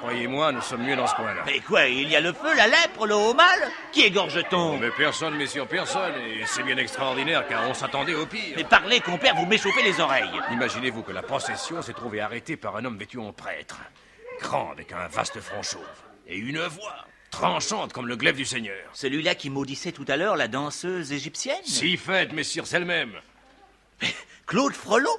Croyez-moi, 0.00 0.52
nous 0.52 0.60
sommes 0.60 0.82
mieux 0.82 0.96
dans 0.96 1.06
ce 1.06 1.14
coin-là. 1.14 1.42
Mais 1.46 1.60
quoi, 1.60 1.86
il 1.86 2.08
y 2.10 2.16
a 2.16 2.20
le 2.20 2.32
feu, 2.32 2.54
la 2.56 2.66
lèpre, 2.66 3.06
le 3.06 3.14
haut 3.14 3.32
mal 3.32 3.58
Qui 3.92 4.02
égorge-t-on? 4.02 4.76
Mais 4.78 4.90
personne, 4.90 5.34
messieurs, 5.36 5.64
personne. 5.64 6.12
Et 6.16 6.44
c'est 6.44 6.62
bien 6.62 6.76
extraordinaire, 6.76 7.46
car 7.48 7.62
on 7.70 7.72
s'attendait 7.72 8.14
au 8.14 8.26
pire. 8.26 8.54
Mais 8.56 8.64
parlez, 8.64 9.00
compère, 9.00 9.34
vous 9.36 9.46
m'échauffez 9.46 9.82
les 9.82 9.98
oreilles. 10.00 10.40
Imaginez-vous 10.50 11.02
que 11.04 11.12
la 11.12 11.22
procession 11.22 11.80
s'est 11.80 11.94
trouvée 11.94 12.20
arrêtée 12.20 12.56
par 12.56 12.76
un 12.76 12.84
homme 12.84 12.98
vêtu 12.98 13.18
en 13.18 13.32
prêtre. 13.32 13.78
Grand, 14.42 14.72
avec 14.72 14.92
un 14.92 15.06
vaste 15.08 15.40
front 15.40 15.62
chauve. 15.62 15.80
Et 16.26 16.36
une 16.36 16.60
voix 16.60 17.06
tranchante 17.30 17.92
comme 17.92 18.06
le 18.06 18.16
glaive 18.16 18.36
du 18.36 18.44
Seigneur. 18.44 18.88
Celui-là 18.92 19.34
qui 19.34 19.50
maudissait 19.50 19.92
tout 19.92 20.04
à 20.08 20.16
l'heure 20.16 20.36
la 20.36 20.48
danseuse 20.48 21.12
égyptienne 21.12 21.64
Si 21.64 21.96
fait, 21.96 22.32
messire, 22.32 22.66
c'est 22.66 22.76
elle-même. 22.76 23.12
Claude 24.46 24.72
Frollo 24.72 25.10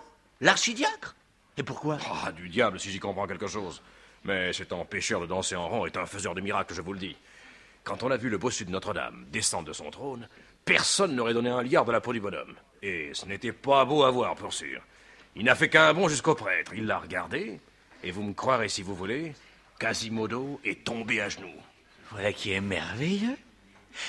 L'archidiacre 0.41 1.15
Et 1.57 1.63
pourquoi? 1.63 1.97
Ah, 2.09 2.31
du 2.31 2.49
diable, 2.49 2.79
si 2.79 2.91
j'y 2.91 2.99
comprends 2.99 3.27
quelque 3.27 3.47
chose. 3.47 3.81
Mais 4.23 4.53
cet 4.53 4.73
empêcheur 4.73 5.21
de 5.21 5.27
danser 5.27 5.55
en 5.55 5.69
rond 5.69 5.85
est 5.85 5.97
un 5.97 6.05
faiseur 6.05 6.35
de 6.35 6.41
miracles, 6.41 6.73
je 6.73 6.81
vous 6.81 6.93
le 6.93 6.99
dis. 6.99 7.15
Quand 7.83 8.01
on 8.03 8.11
a 8.11 8.17
vu 8.17 8.29
le 8.29 8.37
bossu 8.37 8.65
de 8.65 8.71
Notre-Dame 8.71 9.25
descendre 9.31 9.67
de 9.67 9.73
son 9.73 9.91
trône, 9.91 10.27
personne 10.65 11.15
n'aurait 11.15 11.33
donné 11.33 11.49
un 11.49 11.61
liard 11.61 11.85
de 11.85 11.91
la 11.91 12.01
peau 12.01 12.11
du 12.11 12.19
bonhomme. 12.19 12.55
Et 12.81 13.11
ce 13.13 13.25
n'était 13.27 13.51
pas 13.51 13.85
beau 13.85 14.03
à 14.03 14.11
voir, 14.11 14.35
pour 14.35 14.51
sûr. 14.53 14.81
Il 15.35 15.45
n'a 15.45 15.55
fait 15.55 15.69
qu'un 15.69 15.93
bond 15.93 16.07
jusqu'au 16.07 16.33
prêtre. 16.33 16.73
Il 16.75 16.85
l'a 16.87 16.97
regardé, 16.97 17.59
et 18.03 18.11
vous 18.11 18.23
me 18.23 18.33
croirez 18.33 18.69
si 18.69 18.81
vous 18.81 18.95
voulez, 18.95 19.33
Quasimodo 19.79 20.59
est 20.63 20.83
tombé 20.83 21.21
à 21.21 21.29
genoux. 21.29 21.47
Voilà 22.11 22.31
qui 22.33 22.51
est 22.51 22.61
merveilleux. 22.61 23.37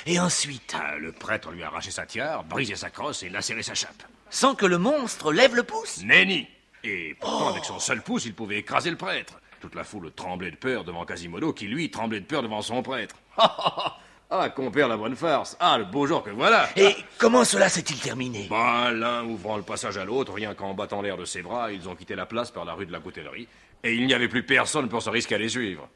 Et 0.07 0.19
ensuite 0.19 0.77
Ah, 0.79 0.97
Le 0.97 1.13
prêtre 1.13 1.51
lui 1.51 1.63
a 1.63 1.67
arraché 1.69 1.91
sa 1.91 2.07
tiare, 2.07 2.45
brisé 2.45 2.75
sa 2.77 2.91
crosse 2.91 3.23
et 3.23 3.29
lacéré 3.29 3.63
sa 3.63 3.75
chape. 3.75 4.03
Sans 4.31 4.55
que 4.55 4.67
le 4.67 4.79
monstre 4.79 5.33
lève 5.33 5.55
le 5.55 5.63
pouce 5.63 6.03
Nenni 6.03 6.49
Et 6.85 7.17
pourtant, 7.21 7.49
avec 7.49 7.65
son 7.65 7.79
seul 7.79 8.03
pouce, 8.03 8.25
il 8.27 8.35
pouvait 8.35 8.59
écraser 8.59 8.91
le 8.91 8.97
prêtre. 8.97 9.41
Toute 9.61 9.75
la 9.75 9.85
foule 9.85 10.13
tremblait 10.13 10.51
de 10.51 10.57
peur 10.57 10.85
devant 10.85 11.05
Quasimodo, 11.05 11.53
qui 11.53 11.67
lui 11.67 11.91
tremblait 11.91 12.21
de 12.21 12.27
peur 12.27 12.43
devant 12.43 12.63
son 12.63 12.83
prêtre. 12.83 13.17
Ah, 14.29 14.51
compère 14.51 14.89
la 14.89 14.97
bonne 14.97 15.15
farce. 15.15 15.57
Ah, 15.61 15.79
le 15.79 15.85
beau 15.85 16.07
jour 16.07 16.23
que 16.23 16.31
voilà. 16.31 16.69
Et 16.77 16.97
comment 17.19 17.45
cela 17.45 17.69
s'est-il 17.69 17.99
terminé? 18.01 18.49
Ben, 18.51 18.91
l'un 18.91 19.25
ouvrant 19.25 19.57
le 19.57 19.63
passage 19.63 19.99
à 19.99 20.05
l'autre, 20.05 20.33
rien 20.33 20.55
qu'en 20.55 20.75
battant 20.75 21.01
l'air 21.01 21.17
de 21.17 21.25
ses 21.25 21.43
bras, 21.43 21.71
ils 21.71 21.89
ont 21.89 21.95
quitté 21.95 22.17
la 22.17 22.27
place 22.27 22.51
par 22.51 22.65
la 22.65 22.75
rue 22.75 22.87
de 22.87 22.93
la 22.93 22.99
Coutellerie, 22.99 23.47
et 23.85 23.95
il 23.95 24.05
n'y 24.07 24.15
avait 24.15 24.29
plus 24.29 24.43
personne 24.45 24.89
pour 24.89 25.01
se 25.01 25.11
risquer 25.11 25.37
à 25.37 25.39
les 25.39 25.49
suivre. 25.49 25.89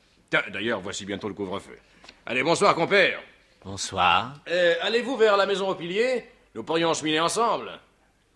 D'ailleurs, 0.53 0.81
voici 0.81 1.05
bientôt 1.05 1.27
le 1.27 1.35
couvre-feu. 1.35 1.77
Allez, 2.25 2.45
bonsoir, 2.45 2.77
compère. 2.77 3.21
Bonsoir. 3.65 4.35
Euh, 4.49 4.75
Allez-vous 4.83 5.17
vers 5.17 5.37
la 5.37 5.45
maison 5.47 5.69
au 5.69 5.75
pilier? 5.75 6.25
Nous 6.55 6.63
pourrions 6.63 6.95
cheminer 6.95 7.19
ensemble. 7.21 7.73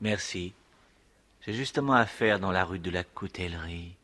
Merci. 0.00 0.54
J'ai 1.46 1.52
justement 1.52 1.92
affaire 1.92 2.40
dans 2.40 2.50
la 2.50 2.64
rue 2.64 2.80
de 2.80 2.90
la 2.90 3.04
Coutellerie. 3.04 3.94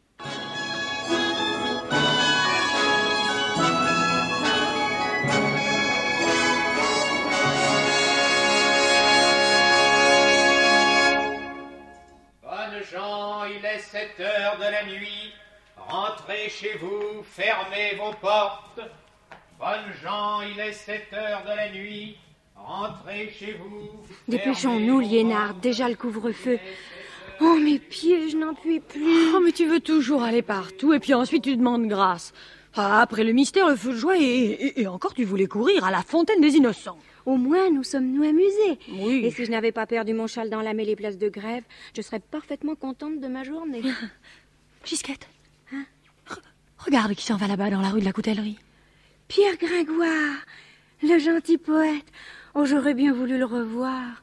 Gens, 13.93 14.01
il 14.03 14.09
est 14.09 14.13
7 14.13 14.21
heures 14.21 14.57
de 14.59 14.63
la 14.65 14.85
nuit. 14.85 15.33
Rentrez 15.77 16.49
chez 16.49 16.77
vous, 16.81 17.23
fermez 17.25 17.97
vos 17.99 18.13
portes. 18.21 18.81
Bonnes 19.59 19.93
gens, 20.03 20.41
il 20.43 20.59
est 20.61 20.73
7 20.73 21.09
heures 21.13 21.43
de 21.45 21.57
la 21.57 21.71
nuit. 21.71 22.17
Rentrez 22.57 23.31
chez 23.39 23.55
vous. 23.55 23.89
Dépêchons-nous, 24.29 25.01
Liénard, 25.01 25.55
déjà 25.55 25.89
le 25.89 25.95
couvre-feu. 25.97 26.59
Oh, 27.41 27.57
mes 27.63 27.79
pieds, 27.79 28.29
je 28.29 28.37
n'en 28.37 28.55
puis 28.55 28.81
plus. 28.81 29.35
Oh, 29.35 29.41
mais 29.43 29.53
tu 29.53 29.67
veux 29.67 29.81
toujours 29.81 30.23
aller 30.23 30.43
partout 30.43 30.93
et 30.93 31.01
puis 31.01 31.15
ensuite 31.15 31.45
tu 31.45 31.57
demandes 31.57 31.87
grâce. 31.87 32.33
Ah, 32.77 33.01
après 33.01 33.25
le 33.25 33.33
mystère, 33.33 33.67
le 33.69 33.77
feu 33.77 33.93
de 33.93 33.97
joie 33.97 34.17
et, 34.19 34.23
et- 34.23 34.83
et 34.83 34.87
encore 34.87 35.15
tu 35.15 35.25
voulais 35.25 35.47
courir 35.47 35.85
à 35.85 35.91
la 35.91 36.03
fontaine 36.03 36.41
des 36.41 36.55
innocents. 36.57 36.99
Au 37.27 37.37
moins, 37.37 37.71
nous 37.71 37.83
sommes-nous 37.85 38.23
amusés. 38.23 38.79
Oui. 38.91 39.23
Et 39.25 39.31
si 39.31 39.45
je 39.45 39.51
n'avais 39.51 39.73
pas 39.73 39.87
perdu 39.87 40.15
mon 40.15 40.27
châle 40.27 40.51
dans 40.51 40.63
la 40.63 40.75
mêlée 40.75 40.97
place 40.97 41.19
de 41.19 41.29
grève, 41.29 41.65
je 41.97 42.03
serais 42.03 42.21
parfaitement 42.21 42.75
contente 42.75 43.21
de 43.21 43.27
ma 43.29 43.45
journée. 43.45 43.83
Gisquette, 44.85 45.29
re- 45.73 46.39
regarde 46.79 47.15
qui 47.15 47.25
s'en 47.25 47.37
va 47.37 47.47
là-bas 47.47 47.71
dans 47.71 47.83
la 47.83 47.91
rue 47.91 48.01
de 48.01 48.05
la 48.07 48.13
Coutellerie. 48.13 48.59
Pierre 49.29 49.57
Gringoire, 49.59 50.45
le 51.03 51.19
gentil 51.19 51.59
poète. 51.59 52.07
Oh, 52.55 52.65
j'aurais 52.65 52.95
bien 52.95 53.13
voulu 53.13 53.39
le 53.39 53.45
revoir. 53.45 54.23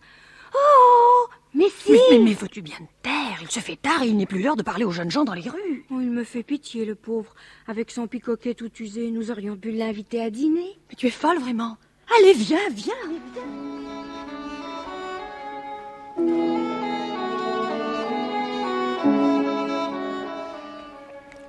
Oh, 0.54 1.28
mais 1.54 1.70
si 1.70 1.92
Mais, 1.92 1.98
mais, 2.12 2.20
mais 2.20 2.34
veux-tu 2.34 2.62
bien 2.62 2.76
te 2.78 3.04
taire? 3.04 3.38
Il 3.42 3.50
se 3.52 3.60
fait 3.60 3.76
tard 3.78 4.04
et 4.04 4.08
il 4.08 4.18
n'est 4.18 4.26
plus 4.26 4.42
l'heure 4.42 4.56
de 4.58 4.64
parler 4.64 4.84
aux 4.84 4.92
jeunes 4.92 5.12
gens 5.12 5.24
dans 5.24 5.34
les 5.34 5.48
rues. 5.48 5.86
Oh, 5.92 6.02
il 6.02 6.10
me 6.10 6.24
fait 6.24 6.44
pitié, 6.44 6.84
le 6.86 6.96
pauvre. 6.96 7.34
Avec 7.68 7.92
son 7.92 8.08
picoquet 8.08 8.54
tout 8.56 8.72
usé, 8.80 9.12
nous 9.12 9.32
aurions 9.32 9.56
pu 9.56 9.72
l'inviter 9.72 10.22
à 10.22 10.30
dîner. 10.30 10.78
Mais 10.90 10.96
tu 10.98 11.08
es 11.08 11.12
folle, 11.12 11.38
vraiment. 11.40 11.78
Allez, 12.16 12.34
viens, 12.34 12.70
viens. 12.72 12.94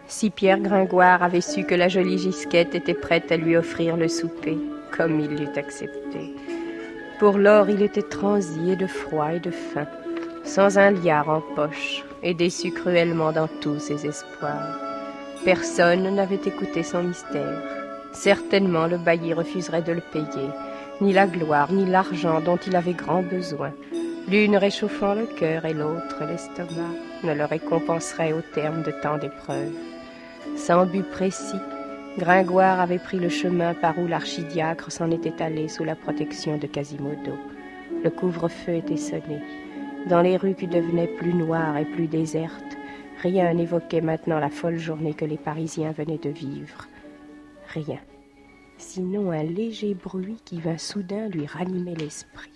Si 0.09 0.31
Pierre 0.31 0.59
Gringoire 0.59 1.23
avait 1.23 1.41
su 1.41 1.65
que 1.65 1.77
la 1.77 1.89
jolie 1.89 2.19
Gisquette 2.19 2.75
était 2.75 2.95
prête 2.95 3.31
à 3.31 3.37
lui 3.37 3.57
offrir 3.57 3.97
le 3.97 4.09
souper, 4.09 4.59
comme 4.97 5.21
il 5.21 5.31
l'eût 5.37 5.57
accepté. 5.57 6.35
Pour 7.21 7.39
lors, 7.39 7.71
il 7.71 7.83
était 7.83 8.03
transi 8.03 8.77
de 8.77 8.87
froid 8.87 9.35
et 9.35 9.41
de 9.41 9.53
faim, 9.53 9.87
sans 10.45 10.77
un 10.77 10.91
liard 10.91 11.29
en 11.29 11.41
poche, 11.55 12.05
et 12.23 12.35
déçu 12.35 12.73
cruellement 12.73 13.33
dans 13.33 13.49
tous 13.61 13.79
ses 13.79 14.07
espoirs. 14.07 14.77
Personne 15.45 16.15
n'avait 16.15 16.41
écouté 16.45 16.83
son 16.83 17.05
mystère. 17.05 17.88
Certainement 18.13 18.87
le 18.87 18.99
bailli 18.99 19.33
refuserait 19.33 19.83
de 19.83 19.93
le 19.93 20.01
payer, 20.01 20.49
ni 21.01 21.13
la 21.13 21.27
gloire, 21.27 21.73
ni 21.73 21.87
l'argent 21.87 22.41
dont 22.41 22.57
il 22.57 22.75
avait 22.75 22.95
grand 22.95 23.23
besoin. 23.23 23.73
L'une 24.29 24.57
réchauffant 24.57 25.15
le 25.15 25.27
cœur 25.27 25.65
et 25.65 25.73
l'autre 25.73 26.25
l'estomac 26.29 26.95
ne 27.25 27.33
le 27.35 27.45
récompenserait 27.45 28.33
au 28.33 28.43
terme 28.55 28.83
de 28.83 28.91
tant 29.03 29.19
d'épreuves. 29.19 29.73
Sans 30.57 30.87
but 30.87 31.09
précis, 31.11 31.61
Gringoire 32.19 32.81
avait 32.81 32.99
pris 32.99 33.19
le 33.19 33.29
chemin 33.29 33.75
par 33.75 33.97
où 33.99 34.09
l'archidiacre 34.09 34.91
s'en 34.91 35.11
était 35.13 35.41
allé 35.41 35.69
sous 35.69 35.85
la 35.85 35.95
protection 35.95 36.59
de 36.59 36.67
Quasimodo. 36.67 37.39
Le 38.03 38.11
couvre-feu 38.11 38.75
était 38.75 38.97
sonné. 38.97 39.41
Dans 40.09 40.21
les 40.21 40.37
rues 40.37 40.55
qui 40.55 40.67
devenaient 40.67 41.07
plus 41.07 41.33
noires 41.33 41.77
et 41.77 41.85
plus 41.85 42.09
désertes, 42.09 42.77
rien 43.23 43.55
n'évoquait 43.55 44.01
maintenant 44.01 44.41
la 44.41 44.51
folle 44.51 44.79
journée 44.79 45.15
que 45.15 45.25
les 45.25 45.37
Parisiens 45.37 45.93
venaient 45.93 46.19
de 46.19 46.31
vivre. 46.31 46.89
Rien. 47.69 48.01
Sinon 48.79 49.31
un 49.31 49.43
léger 49.43 49.95
bruit 49.95 50.39
qui 50.45 50.61
vint 50.61 50.79
soudain 50.79 51.29
lui 51.29 51.47
ranimer 51.47 51.95
l'esprit. 51.95 52.51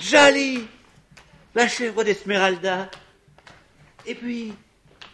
Jali 0.00 0.66
La 1.54 1.68
chèvre 1.68 2.02
d'Esmeralda 2.02 2.90
Et 4.06 4.14
puis, 4.14 4.52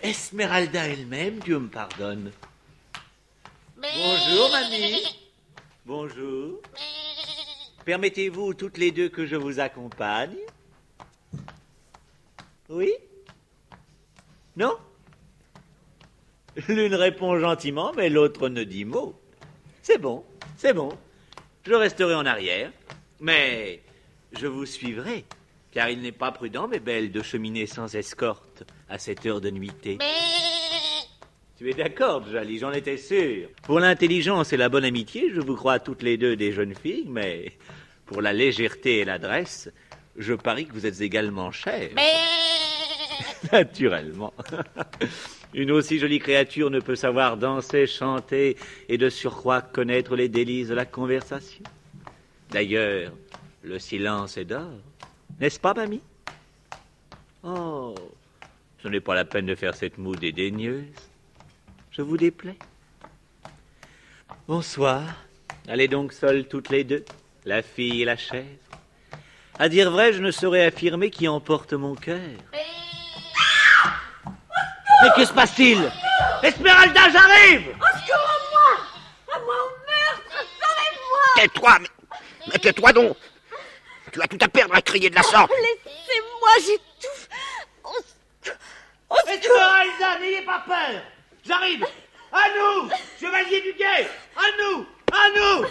Esmeralda 0.01 0.87
elle-même, 0.87 1.41
Dieu 1.41 1.59
me 1.59 1.69
pardonne. 1.69 2.31
Bonjour, 3.77 4.51
mamie. 4.51 5.03
Bonjour. 5.85 6.61
Permettez-vous 7.85 8.55
toutes 8.55 8.79
les 8.79 8.93
deux 8.93 9.09
que 9.09 9.27
je 9.27 9.37
vous 9.37 9.61
accompagne? 9.61 10.37
Oui? 12.69 12.93
Non? 14.57 14.77
L'une 16.67 16.95
répond 16.95 17.39
gentiment, 17.39 17.93
mais 17.97 18.09
l'autre 18.09 18.49
ne 18.49 18.65
dit 18.65 18.85
mot. 18.85 19.15
C'est 19.83 19.99
bon, 19.99 20.25
c'est 20.57 20.73
bon. 20.73 20.91
Je 21.65 21.75
resterai 21.75 22.15
en 22.15 22.27
arrière, 22.27 22.73
mais 23.21 23.81
je 24.33 24.47
vous 24.47 24.67
suivrai, 24.67 25.25
car 25.71 25.89
il 25.89 26.01
n'est 26.01 26.13
pas 26.13 26.33
prudent, 26.33 26.67
mes 26.67 26.81
belles, 26.81 27.13
de 27.13 27.23
cheminer 27.23 27.67
sans 27.67 27.95
escorte 27.95 28.65
à 28.89 28.99
cette 28.99 29.25
heure 29.25 29.41
de 29.41 29.51
nuitée. 29.51 29.99
Tu 31.57 31.71
es 31.71 31.75
d'accord, 31.75 32.27
Jali, 32.29 32.59
j'en 32.59 32.73
étais 32.73 32.97
sûr. 32.97 33.49
Pour 33.63 33.81
l'intelligence 33.81 34.53
et 34.53 34.57
la 34.57 34.69
bonne 34.69 34.85
amitié, 34.85 35.31
je 35.33 35.41
vous 35.41 35.55
crois 35.55 35.79
toutes 35.79 36.03
les 36.03 36.17
deux 36.17 36.37
des 36.37 36.53
jeunes 36.53 36.75
filles, 36.75 37.07
mais 37.09 37.53
pour 38.07 38.21
la 38.21 38.33
légèreté 38.33 38.99
et 38.99 39.05
l'adresse, 39.05 39.71
je 40.17 40.35
parie 40.35 40.67
que 40.67 40.73
vous 40.73 40.87
êtes 40.87 41.01
également 41.01 41.53
chères. 41.53 41.91
Naturellement. 43.53 44.33
Une 45.55 45.71
aussi 45.71 45.99
jolie 45.99 46.19
créature 46.19 46.71
ne 46.71 46.81
peut 46.81 46.97
savoir 46.97 47.37
danser, 47.37 47.87
chanter 47.87 48.57
et 48.89 48.99
de 48.99 49.09
surcroît 49.09 49.63
connaître 49.63 50.15
les 50.15 50.29
délices 50.29 50.69
de 50.69 50.75
la 50.75 50.85
conversation. 50.85 51.63
D'ailleurs, 52.51 53.13
le 53.63 53.79
silence 53.79 54.37
est 54.37 54.45
d'or. 54.45 54.71
N'est-ce 55.41 55.59
pas, 55.59 55.75
mamie? 55.75 56.03
Oh, 57.43 57.95
ce 58.83 58.89
n'est 58.89 59.01
pas 59.01 59.15
la 59.15 59.25
peine 59.25 59.47
de 59.47 59.55
faire 59.55 59.75
cette 59.75 59.99
moue 59.99 60.17
dédaigneuse. 60.17 60.85
Je 61.93 62.03
vous 62.03 62.17
déplais. 62.17 62.57
Bonsoir. 64.47 65.03
Allez 65.67 65.89
donc 65.89 66.13
seules 66.13 66.47
toutes 66.47 66.71
les 66.71 66.85
deux, 66.85 67.05
la 67.45 67.63
fille 67.63 68.03
et 68.03 68.05
la 68.05 68.17
chèvre. 68.17 68.47
À 69.59 69.69
dire 69.69 69.91
vrai, 69.91 70.13
je 70.13 70.23
ne 70.23 70.31
saurais 70.31 70.65
affirmer 70.65 71.11
qui 71.11 71.27
emporte 71.27 71.73
mon 71.73 71.95
cœur. 71.95 72.21
Mais 75.03 75.09
que 75.17 75.25
se 75.25 75.33
passe-t-il 75.33 75.91
Esmeralda, 76.43 77.01
j'arrive 77.13 77.69
Au 77.69 77.99
secours 77.99 78.27
à 78.27 78.39
moi 78.51 78.71
À 79.35 79.39
moi. 79.41 79.55
Au 79.55 79.71
meurtre 79.87 80.33
Sauvez-moi 80.33 81.25
Tais-toi, 81.37 81.79
mais, 81.81 81.89
mais 82.53 82.59
tais-toi 82.59 82.93
donc. 82.93 83.17
Tu 84.13 84.23
as 84.23 84.27
tout 84.27 84.39
à 84.41 84.49
perdre 84.49 84.75
à 84.75 84.81
crier 84.83 85.11
de 85.11 85.15
la 85.15 85.23
sorte. 85.23 85.51
Laissez-moi, 85.51 86.51
j'étouffe 86.61 87.29
Au, 87.85 87.91
au 87.91 89.17
secours. 89.17 89.29
Esmeralda, 89.29 90.19
n'ayez 90.21 90.43
pas 90.43 90.63
peur. 90.67 91.03
J'arrive. 91.47 91.85
À 92.33 92.45
nous 92.57 92.91
Chevalier 93.21 93.61
du 93.63 93.73
guet. 93.73 94.09
À 94.37 94.47
nous 94.61 94.87
À 95.13 95.31
nous. 95.37 95.65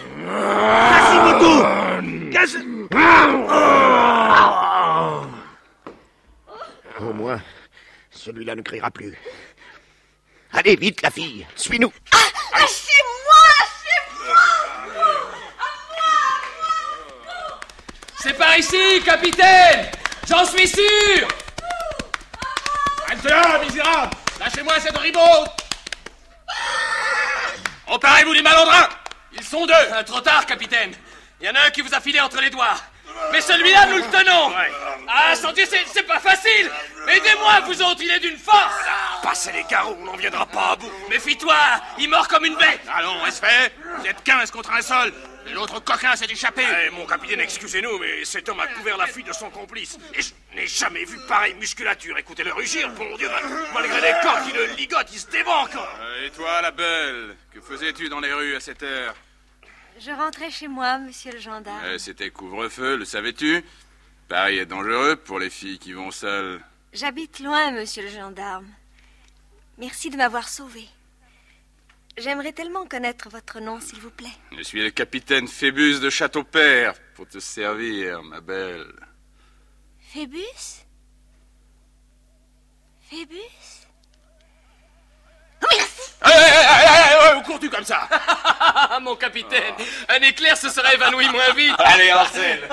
Quasimodo 0.90 1.62
Quas- 2.32 2.64
Au 7.00 7.12
moins, 7.12 7.40
celui-là 8.28 8.54
ne 8.54 8.62
criera 8.62 8.90
plus. 8.90 9.16
Allez, 10.52 10.76
vite, 10.76 11.00
la 11.02 11.10
fille, 11.10 11.46
suis-nous. 11.56 11.92
Lâchez-moi 12.12 13.42
Lâchez-moi 14.28 14.34
C'est 18.20 18.34
par 18.34 18.58
ici, 18.58 19.02
capitaine. 19.04 19.90
J'en 20.28 20.44
suis 20.44 20.68
sûr. 20.68 21.28
Reste 23.08 23.24
là, 23.24 23.60
misérable. 23.64 24.14
Lâchez-moi 24.40 24.80
cette 24.80 24.96
ribaude 24.98 25.48
Emparez-vous 27.86 28.34
des 28.34 28.42
malandrins 28.42 28.88
Ils 29.32 29.42
sont 29.42 29.64
deux. 29.64 29.72
Euh, 29.72 30.02
Trop 30.02 30.20
tard, 30.20 30.44
capitaine. 30.44 30.92
Il 31.40 31.46
y 31.46 31.50
en 31.50 31.54
a 31.54 31.66
un 31.66 31.70
qui 31.70 31.80
vous 31.80 31.94
a 31.94 32.00
filé 32.00 32.20
entre 32.20 32.40
les 32.42 32.50
doigts 32.50 32.76
mais 33.32 33.40
celui-là, 33.40 33.86
nous 33.86 33.96
le 33.98 34.04
tenons. 34.04 34.52
Ah, 35.08 35.34
sans 35.34 35.52
Dieu, 35.52 35.64
c'est 35.68 35.84
c'est 35.92 36.02
pas 36.02 36.20
facile. 36.20 36.70
Aidez-moi, 37.08 37.60
vous 37.66 37.82
autres, 37.82 38.00
il 38.02 38.10
est 38.10 38.20
d'une 38.20 38.36
force. 38.38 38.74
Passez 39.22 39.52
les 39.52 39.64
carreaux, 39.64 39.96
on 40.00 40.04
n'en 40.04 40.16
viendra 40.16 40.44
pas 40.46 40.72
à 40.72 40.76
bout. 40.76 40.90
Méfie-toi 41.08 41.56
Il 41.98 42.08
mord 42.10 42.28
comme 42.28 42.44
une 42.44 42.56
bête. 42.56 42.80
Allons, 42.94 43.24
est-ce 43.26 43.40
fait. 43.40 43.72
Vous 43.98 44.06
êtes 44.06 44.22
15 44.22 44.50
contre 44.50 44.72
un 44.72 44.82
seul. 44.82 45.12
L'autre 45.54 45.80
coquin 45.82 46.14
s'est 46.14 46.26
échappé. 46.26 46.62
Eh, 46.86 46.90
mon 46.90 47.06
capitaine, 47.06 47.40
excusez-nous, 47.40 47.98
mais 47.98 48.22
cet 48.26 48.48
homme 48.50 48.60
a 48.60 48.66
couvert 48.66 48.98
la 48.98 49.06
fuite 49.06 49.26
de 49.28 49.32
son 49.32 49.48
complice. 49.48 49.96
Et 50.14 50.20
je 50.20 50.30
n'ai 50.54 50.66
jamais 50.66 51.04
vu 51.06 51.18
pareille 51.26 51.54
musculature. 51.54 52.18
Écoutez-le 52.18 52.52
rugir, 52.52 52.90
bon 52.90 53.16
Dieu, 53.16 53.30
malgré 53.72 54.00
les 54.02 54.12
corps 54.22 54.42
qui 54.44 54.52
le 54.52 54.66
ligotent, 54.76 55.08
il 55.10 55.18
se 55.18 55.26
débat 55.28 55.56
encore. 55.56 55.88
Euh, 56.02 56.26
Et 56.26 56.30
toi, 56.30 56.60
la 56.60 56.70
belle 56.70 57.34
Que 57.54 57.60
faisais-tu 57.62 58.10
dans 58.10 58.20
les 58.20 58.32
rues 58.32 58.56
à 58.56 58.60
cette 58.60 58.82
heure? 58.82 59.14
Je 60.00 60.10
rentrais 60.12 60.50
chez 60.50 60.68
moi, 60.68 60.98
monsieur 60.98 61.32
le 61.32 61.38
gendarme. 61.38 61.80
Euh, 61.84 61.98
C'était 61.98 62.30
couvre-feu, 62.30 62.96
le 62.96 63.04
savais-tu? 63.04 63.64
Paris 64.28 64.58
est 64.58 64.66
dangereux 64.66 65.16
pour 65.16 65.38
les 65.38 65.50
filles 65.50 65.78
qui 65.78 65.92
vont 65.92 66.10
seules. 66.10 66.60
J'habite 66.92 67.40
loin, 67.40 67.70
monsieur 67.72 68.02
le 68.02 68.08
gendarme. 68.08 68.66
Merci 69.78 70.10
de 70.10 70.16
m'avoir 70.16 70.48
sauvé. 70.48 70.86
J'aimerais 72.16 72.52
tellement 72.52 72.86
connaître 72.86 73.28
votre 73.28 73.60
nom, 73.60 73.80
s'il 73.80 74.00
vous 74.00 74.10
plaît. 74.10 74.32
Je 74.56 74.62
suis 74.62 74.82
le 74.82 74.90
capitaine 74.90 75.46
Phébus 75.48 76.00
de 76.00 76.10
Châteaupère 76.10 76.94
pour 77.14 77.28
te 77.28 77.38
servir, 77.38 78.22
ma 78.22 78.40
belle. 78.40 78.92
Phébus? 80.00 80.84
Phébus? 83.02 83.87
Cours-tu 87.48 87.70
comme 87.70 87.84
ça. 87.84 88.08
Mon 89.00 89.16
capitaine 89.16 89.74
Un 90.08 90.20
éclair 90.20 90.56
se 90.56 90.68
serait 90.68 90.94
évanoui 90.94 91.28
moins 91.30 91.52
vite. 91.56 91.74
Allez, 91.78 92.12
Marcel 92.12 92.68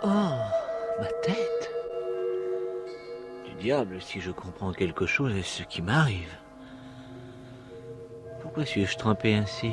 Oh, 0.00 0.38
ma 1.00 1.06
tête. 1.22 1.70
Du 3.44 3.54
diable, 3.54 4.00
si 4.00 4.20
je 4.20 4.30
comprends 4.30 4.72
quelque 4.72 5.06
chose 5.06 5.34
à 5.36 5.42
ce 5.42 5.64
qui 5.64 5.82
m'arrive? 5.82 6.36
Pourquoi 8.40 8.64
suis-je 8.64 8.96
trempé 8.96 9.34
ainsi? 9.34 9.72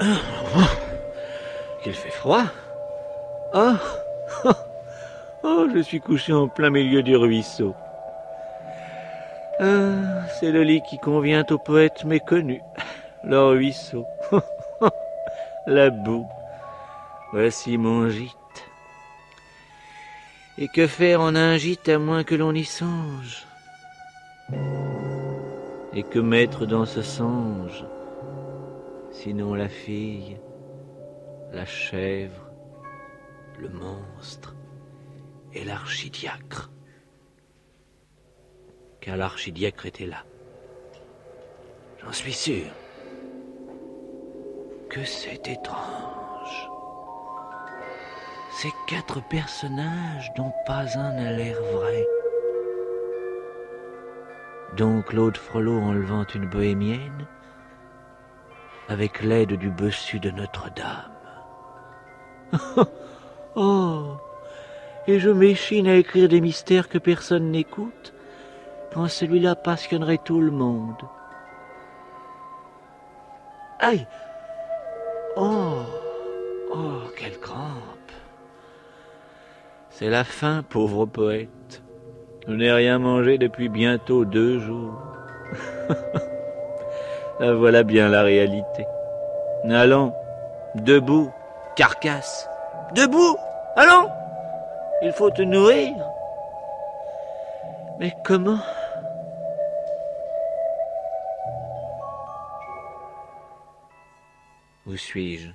Oh, 0.00 0.60
Qu'il 1.82 1.94
fait 1.94 2.10
froid 2.10 2.44
Oh 3.54 3.74
Oh, 5.48 5.68
je 5.72 5.80
suis 5.80 6.00
couché 6.00 6.32
en 6.32 6.48
plein 6.48 6.70
milieu 6.70 7.04
du 7.04 7.14
ruisseau. 7.14 7.74
Ah, 9.60 10.26
c'est 10.40 10.50
le 10.50 10.64
lit 10.64 10.82
qui 10.82 10.98
convient 10.98 11.44
au 11.50 11.58
poète 11.58 12.04
méconnu. 12.04 12.60
Le 13.22 13.40
ruisseau. 13.40 14.04
La 15.66 15.90
boue. 15.90 16.26
Voici 17.32 17.78
mon 17.78 18.08
gîte. 18.08 18.34
Et 20.58 20.68
que 20.68 20.86
faire 20.86 21.20
en 21.20 21.36
un 21.36 21.56
gîte 21.56 21.88
à 21.88 21.98
moins 21.98 22.24
que 22.24 22.34
l'on 22.34 22.52
y 22.52 22.64
songe? 22.64 23.46
Et 25.94 26.02
que 26.02 26.18
mettre 26.18 26.66
dans 26.66 26.86
ce 26.86 27.02
songe? 27.02 27.84
Sinon 29.22 29.54
la 29.54 29.70
fille, 29.70 30.38
la 31.50 31.64
chèvre, 31.64 32.50
le 33.58 33.70
monstre 33.70 34.54
et 35.54 35.64
l'archidiacre. 35.64 36.70
Car 39.00 39.16
l'archidiacre 39.16 39.86
était 39.86 40.04
là. 40.04 40.22
J'en 41.98 42.12
suis 42.12 42.34
sûr. 42.34 42.66
Que 44.90 45.02
c'est 45.02 45.48
étrange. 45.48 46.70
Ces 48.50 48.70
quatre 48.86 49.26
personnages 49.28 50.30
dont 50.36 50.52
pas 50.66 50.98
un 50.98 51.14
n'a 51.14 51.32
l'air 51.32 51.56
vrai. 51.72 52.06
Dont 54.76 55.00
Claude 55.00 55.38
Frollo 55.38 55.80
enlevant 55.80 56.26
une 56.34 56.50
bohémienne 56.50 57.26
avec 58.88 59.22
l'aide 59.22 59.54
du 59.54 59.70
bossu 59.70 60.20
de 60.20 60.30
Notre-Dame. 60.30 61.12
oh 63.56 64.16
Et 65.06 65.18
je 65.18 65.30
m'échine 65.30 65.88
à 65.88 65.96
écrire 65.96 66.28
des 66.28 66.40
mystères 66.40 66.88
que 66.88 66.98
personne 66.98 67.50
n'écoute, 67.50 68.14
quand 68.92 69.08
celui-là 69.08 69.54
passionnerait 69.54 70.20
tout 70.24 70.40
le 70.40 70.52
monde. 70.52 71.02
Aïe 73.80 74.06
Oh 75.36 75.82
Oh, 76.72 77.02
quelle 77.16 77.38
crampe 77.38 78.12
C'est 79.90 80.10
la 80.10 80.24
faim, 80.24 80.64
pauvre 80.68 81.06
poète. 81.06 81.82
Je 82.46 82.52
n'ai 82.52 82.72
rien 82.72 82.98
mangé 82.98 83.38
depuis 83.38 83.68
bientôt 83.68 84.24
deux 84.24 84.58
jours. 84.60 85.00
Ah, 87.38 87.52
voilà 87.52 87.82
bien 87.82 88.08
la 88.08 88.22
réalité. 88.22 88.86
Allons, 89.68 90.14
debout, 90.74 91.30
carcasse. 91.76 92.48
Debout 92.94 93.36
Allons 93.76 94.10
Il 95.02 95.12
faut 95.12 95.30
te 95.30 95.42
nourrir. 95.42 95.92
Mais 98.00 98.14
comment? 98.24 98.58
Où 104.86 104.96
suis-je? 104.96 105.50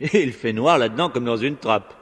Il 0.00 0.32
fait 0.32 0.52
noir 0.52 0.78
là-dedans 0.78 1.08
comme 1.08 1.24
dans 1.24 1.36
une 1.36 1.56
trappe. 1.56 1.94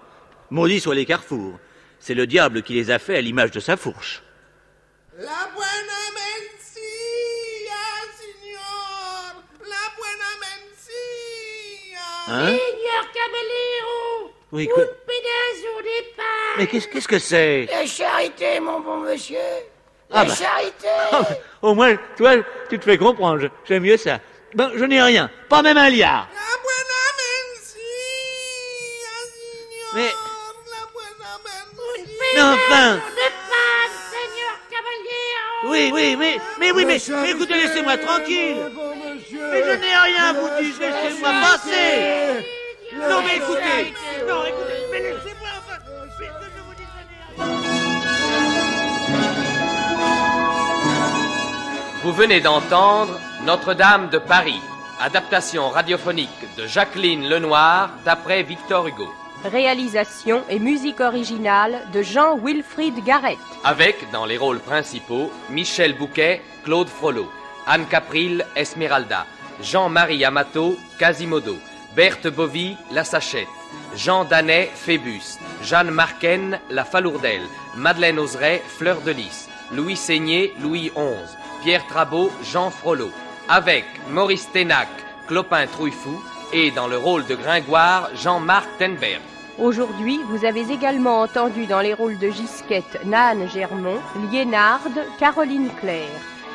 Maudits 0.50 0.81
soient 0.81 0.94
les 0.94 1.05
carrefours. 1.05 1.59
C'est 1.98 2.14
le 2.14 2.26
diable 2.26 2.62
qui 2.62 2.74
les 2.74 2.90
a 2.90 2.98
fait 2.98 3.18
à 3.18 3.20
l'image 3.20 3.50
de 3.50 3.61
sa 3.61 3.76
fourche. 3.76 4.22
La 5.18 5.50
Hein? 12.28 12.46
Signor 12.46 13.04
Caballero. 13.12 14.30
Oui, 14.52 14.68
quoi? 14.68 14.82
Un 14.82 14.87
pedazo 14.87 15.82
de 15.82 16.16
pain. 16.16 16.22
Mais 16.58 16.66
qu'est-ce 16.66 16.88
qu'est-ce 16.88 17.08
que 17.08 17.18
c'est? 17.18 17.66
La 17.70 17.87
charité, 17.87 18.61
mon 18.61 18.80
bon 18.80 18.98
monsieur. 18.98 19.38
La 20.11 20.20
Ah 20.20 20.24
bah. 20.24 20.35
charité. 20.35 20.88
Ah, 21.12 21.20
bah, 21.22 21.28
Au 21.62 21.74
moins, 21.74 21.96
toi, 22.16 22.35
tu 22.68 22.78
te 22.78 22.85
fais 22.85 22.98
comprendre. 22.98 23.40
je- 23.40 23.48
J'aime 23.66 23.82
mieux 23.85 23.96
ça. 23.96 24.20
Ben, 24.54 24.70
je 24.76 24.85
n'ai 24.85 25.00
rien. 25.02 25.30
Pas 25.48 25.62
même 25.62 25.78
un 25.78 25.88
liard. 25.88 26.28
La 26.35 26.58
buena 26.62 27.02
mencia, 27.18 27.80
signor. 29.32 29.90
Mais, 29.94 30.11
La 30.70 30.82
buena 30.92 31.32
mencia. 31.44 32.04
mais 32.35 32.42
enfin 32.42 32.94
De 32.96 33.28
pain, 33.50 33.88
Seigneur 34.11 34.54
Caballero. 34.70 35.70
Oui, 35.70 35.90
oui, 35.94 36.16
mais, 36.16 36.37
mais 36.61 36.70
oui, 36.72 36.85
mais, 36.85 36.98
mais 37.22 37.30
écoutez, 37.30 37.54
laissez-moi 37.54 37.96
tranquille. 37.98 38.56
Mais 39.35 39.62
je 39.64 39.71
n'ai 39.81 39.97
rien 39.97 40.25
à 40.25 40.33
vous 40.35 40.49
dire, 40.61 40.75
laissez-moi 40.81 41.31
passer. 41.40 42.45
Non, 42.95 43.23
mais 43.25 43.37
écoutez, 43.37 43.95
non, 44.29 44.45
écoutez, 44.45 44.81
mais 44.90 45.01
laissez-moi 45.01 45.49
enfin. 45.59 45.79
mais 46.21 46.27
que 46.27 46.33
je 46.55 46.62
vous 46.62 46.75
dise, 46.75 46.87
je 46.95 47.03
n'ai 47.09 47.47
rien. 47.47 47.62
Vous 52.03 52.12
venez 52.12 52.40
d'entendre 52.40 53.18
Notre-Dame 53.47 54.11
de 54.11 54.18
Paris, 54.18 54.61
adaptation 55.01 55.71
radiophonique 55.71 56.29
de 56.59 56.66
Jacqueline 56.66 57.27
Lenoir 57.29 57.90
d'après 58.05 58.42
Victor 58.42 58.87
Hugo. 58.87 59.09
Réalisation 59.45 60.42
et 60.51 60.59
musique 60.59 61.01
originale 61.01 61.81
de 61.92 62.03
Jean-Wilfried 62.03 63.03
Garrett. 63.05 63.38
Avec, 63.64 64.11
dans 64.12 64.27
les 64.27 64.37
rôles 64.37 64.61
principaux, 64.61 65.33
Michel 65.49 65.97
Bouquet, 65.97 66.42
Claude 66.64 66.88
Frollo, 66.88 67.29
Anne 67.66 67.87
Capril, 67.87 68.44
Esmeralda, 68.57 69.27
Jean-Marie 69.61 70.25
Amato, 70.25 70.77
Quasimodo, 70.98 71.57
Berthe 71.94 72.29
Bovy, 72.29 72.77
La 72.90 73.05
Sachette, 73.05 73.48
Jean 73.94 74.25
Danet, 74.25 74.70
Phébus, 74.75 75.38
Jeanne 75.62 75.90
Marquen, 75.90 76.59
La 76.70 76.85
Falourdelle, 76.85 77.46
Madeleine 77.77 78.18
Oseret, 78.18 78.62
Fleur 78.66 79.01
de 79.03 79.12
Lys, 79.12 79.48
Louis 79.72 79.96
Seigné, 79.96 80.53
Louis 80.61 80.90
XI, 80.94 81.37
Pierre 81.62 81.87
Trabot, 81.87 82.31
Jean 82.53 82.70
Frollo, 82.70 83.11
avec 83.48 83.85
Maurice 84.11 84.51
Ténac, 84.53 84.88
Clopin 85.27 85.66
Trouillefou, 85.66 86.22
et 86.53 86.70
dans 86.70 86.87
le 86.87 86.98
rôle 86.98 87.25
de 87.27 87.35
Gringoire, 87.35 88.11
Jean-Marc 88.14 88.68
Tenberg. 88.79 89.22
Aujourd'hui, 89.59 90.18
vous 90.29 90.44
avez 90.44 90.70
également 90.70 91.20
entendu 91.20 91.66
dans 91.66 91.81
les 91.81 91.94
rôles 91.94 92.18
de 92.18 92.31
Gisquette 92.31 92.98
Nan 93.05 93.48
Germont, 93.48 94.01
Liénarde, 94.31 95.05
Caroline 95.18 95.70
Claire. 95.81 96.09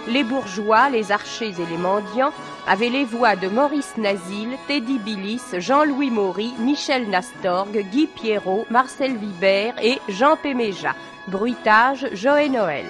Les 0.08 0.24
bourgeois, 0.24 0.90
les 0.90 1.12
archers 1.12 1.54
et 1.60 1.66
les 1.70 1.78
mendiants 1.78 2.32
avaient 2.66 2.90
les 2.90 3.04
voix 3.04 3.36
de 3.36 3.48
Maurice 3.48 3.98
Nazil, 3.98 4.58
Teddy 4.68 5.00
Billis, 5.00 5.42
Jean-Louis 5.54 6.12
Maury, 6.12 6.54
Michel 6.60 7.10
Nastorgue, 7.10 7.86
Guy 7.92 8.08
Pierrot, 8.08 8.66
Marcel 8.70 9.18
Vibert 9.18 9.76
et 9.82 10.00
Jean 10.08 10.38
Péméja. 10.38 10.96
Bruitage, 11.28 12.08
Joël 12.14 12.52
Noël. 12.52 12.86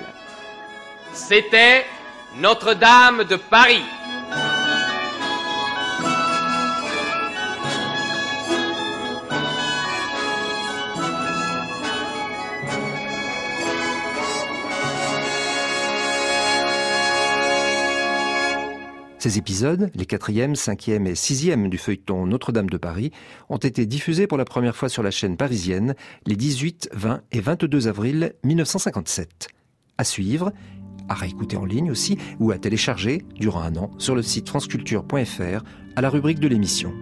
C'était 1.11 1.85
Notre-Dame 2.35 3.23
de 3.23 3.35
Paris. 3.35 3.83
Ces 19.19 19.39
épisodes, 19.39 19.89
les 19.95 20.05
quatrième, 20.05 20.55
cinquième 20.55 21.07
et 21.07 21.15
sixième 21.15 21.69
du 21.69 21.79
feuilleton 21.79 22.27
Notre-Dame 22.27 22.69
de 22.69 22.77
Paris, 22.77 23.11
ont 23.49 23.57
été 23.57 23.87
diffusés 23.87 24.27
pour 24.27 24.37
la 24.37 24.45
première 24.45 24.75
fois 24.75 24.89
sur 24.89 25.01
la 25.01 25.09
chaîne 25.09 25.37
parisienne 25.37 25.95
les 26.27 26.35
18, 26.35 26.89
20 26.93 27.21
et 27.31 27.39
22 27.39 27.87
avril 27.87 28.33
1957. 28.43 29.47
À 29.97 30.03
suivre, 30.03 30.53
à 31.09 31.15
réécouter 31.15 31.57
en 31.57 31.65
ligne 31.65 31.89
aussi 31.89 32.17
ou 32.39 32.51
à 32.51 32.59
télécharger 32.59 33.23
durant 33.35 33.61
un 33.61 33.75
an 33.77 33.89
sur 33.97 34.13
le 34.13 34.21
site 34.21 34.49
franceculture.fr 34.49 35.63
à 35.95 36.01
la 36.01 36.09
rubrique 36.09 36.39
de 36.39 36.47
l'émission. 36.47 36.93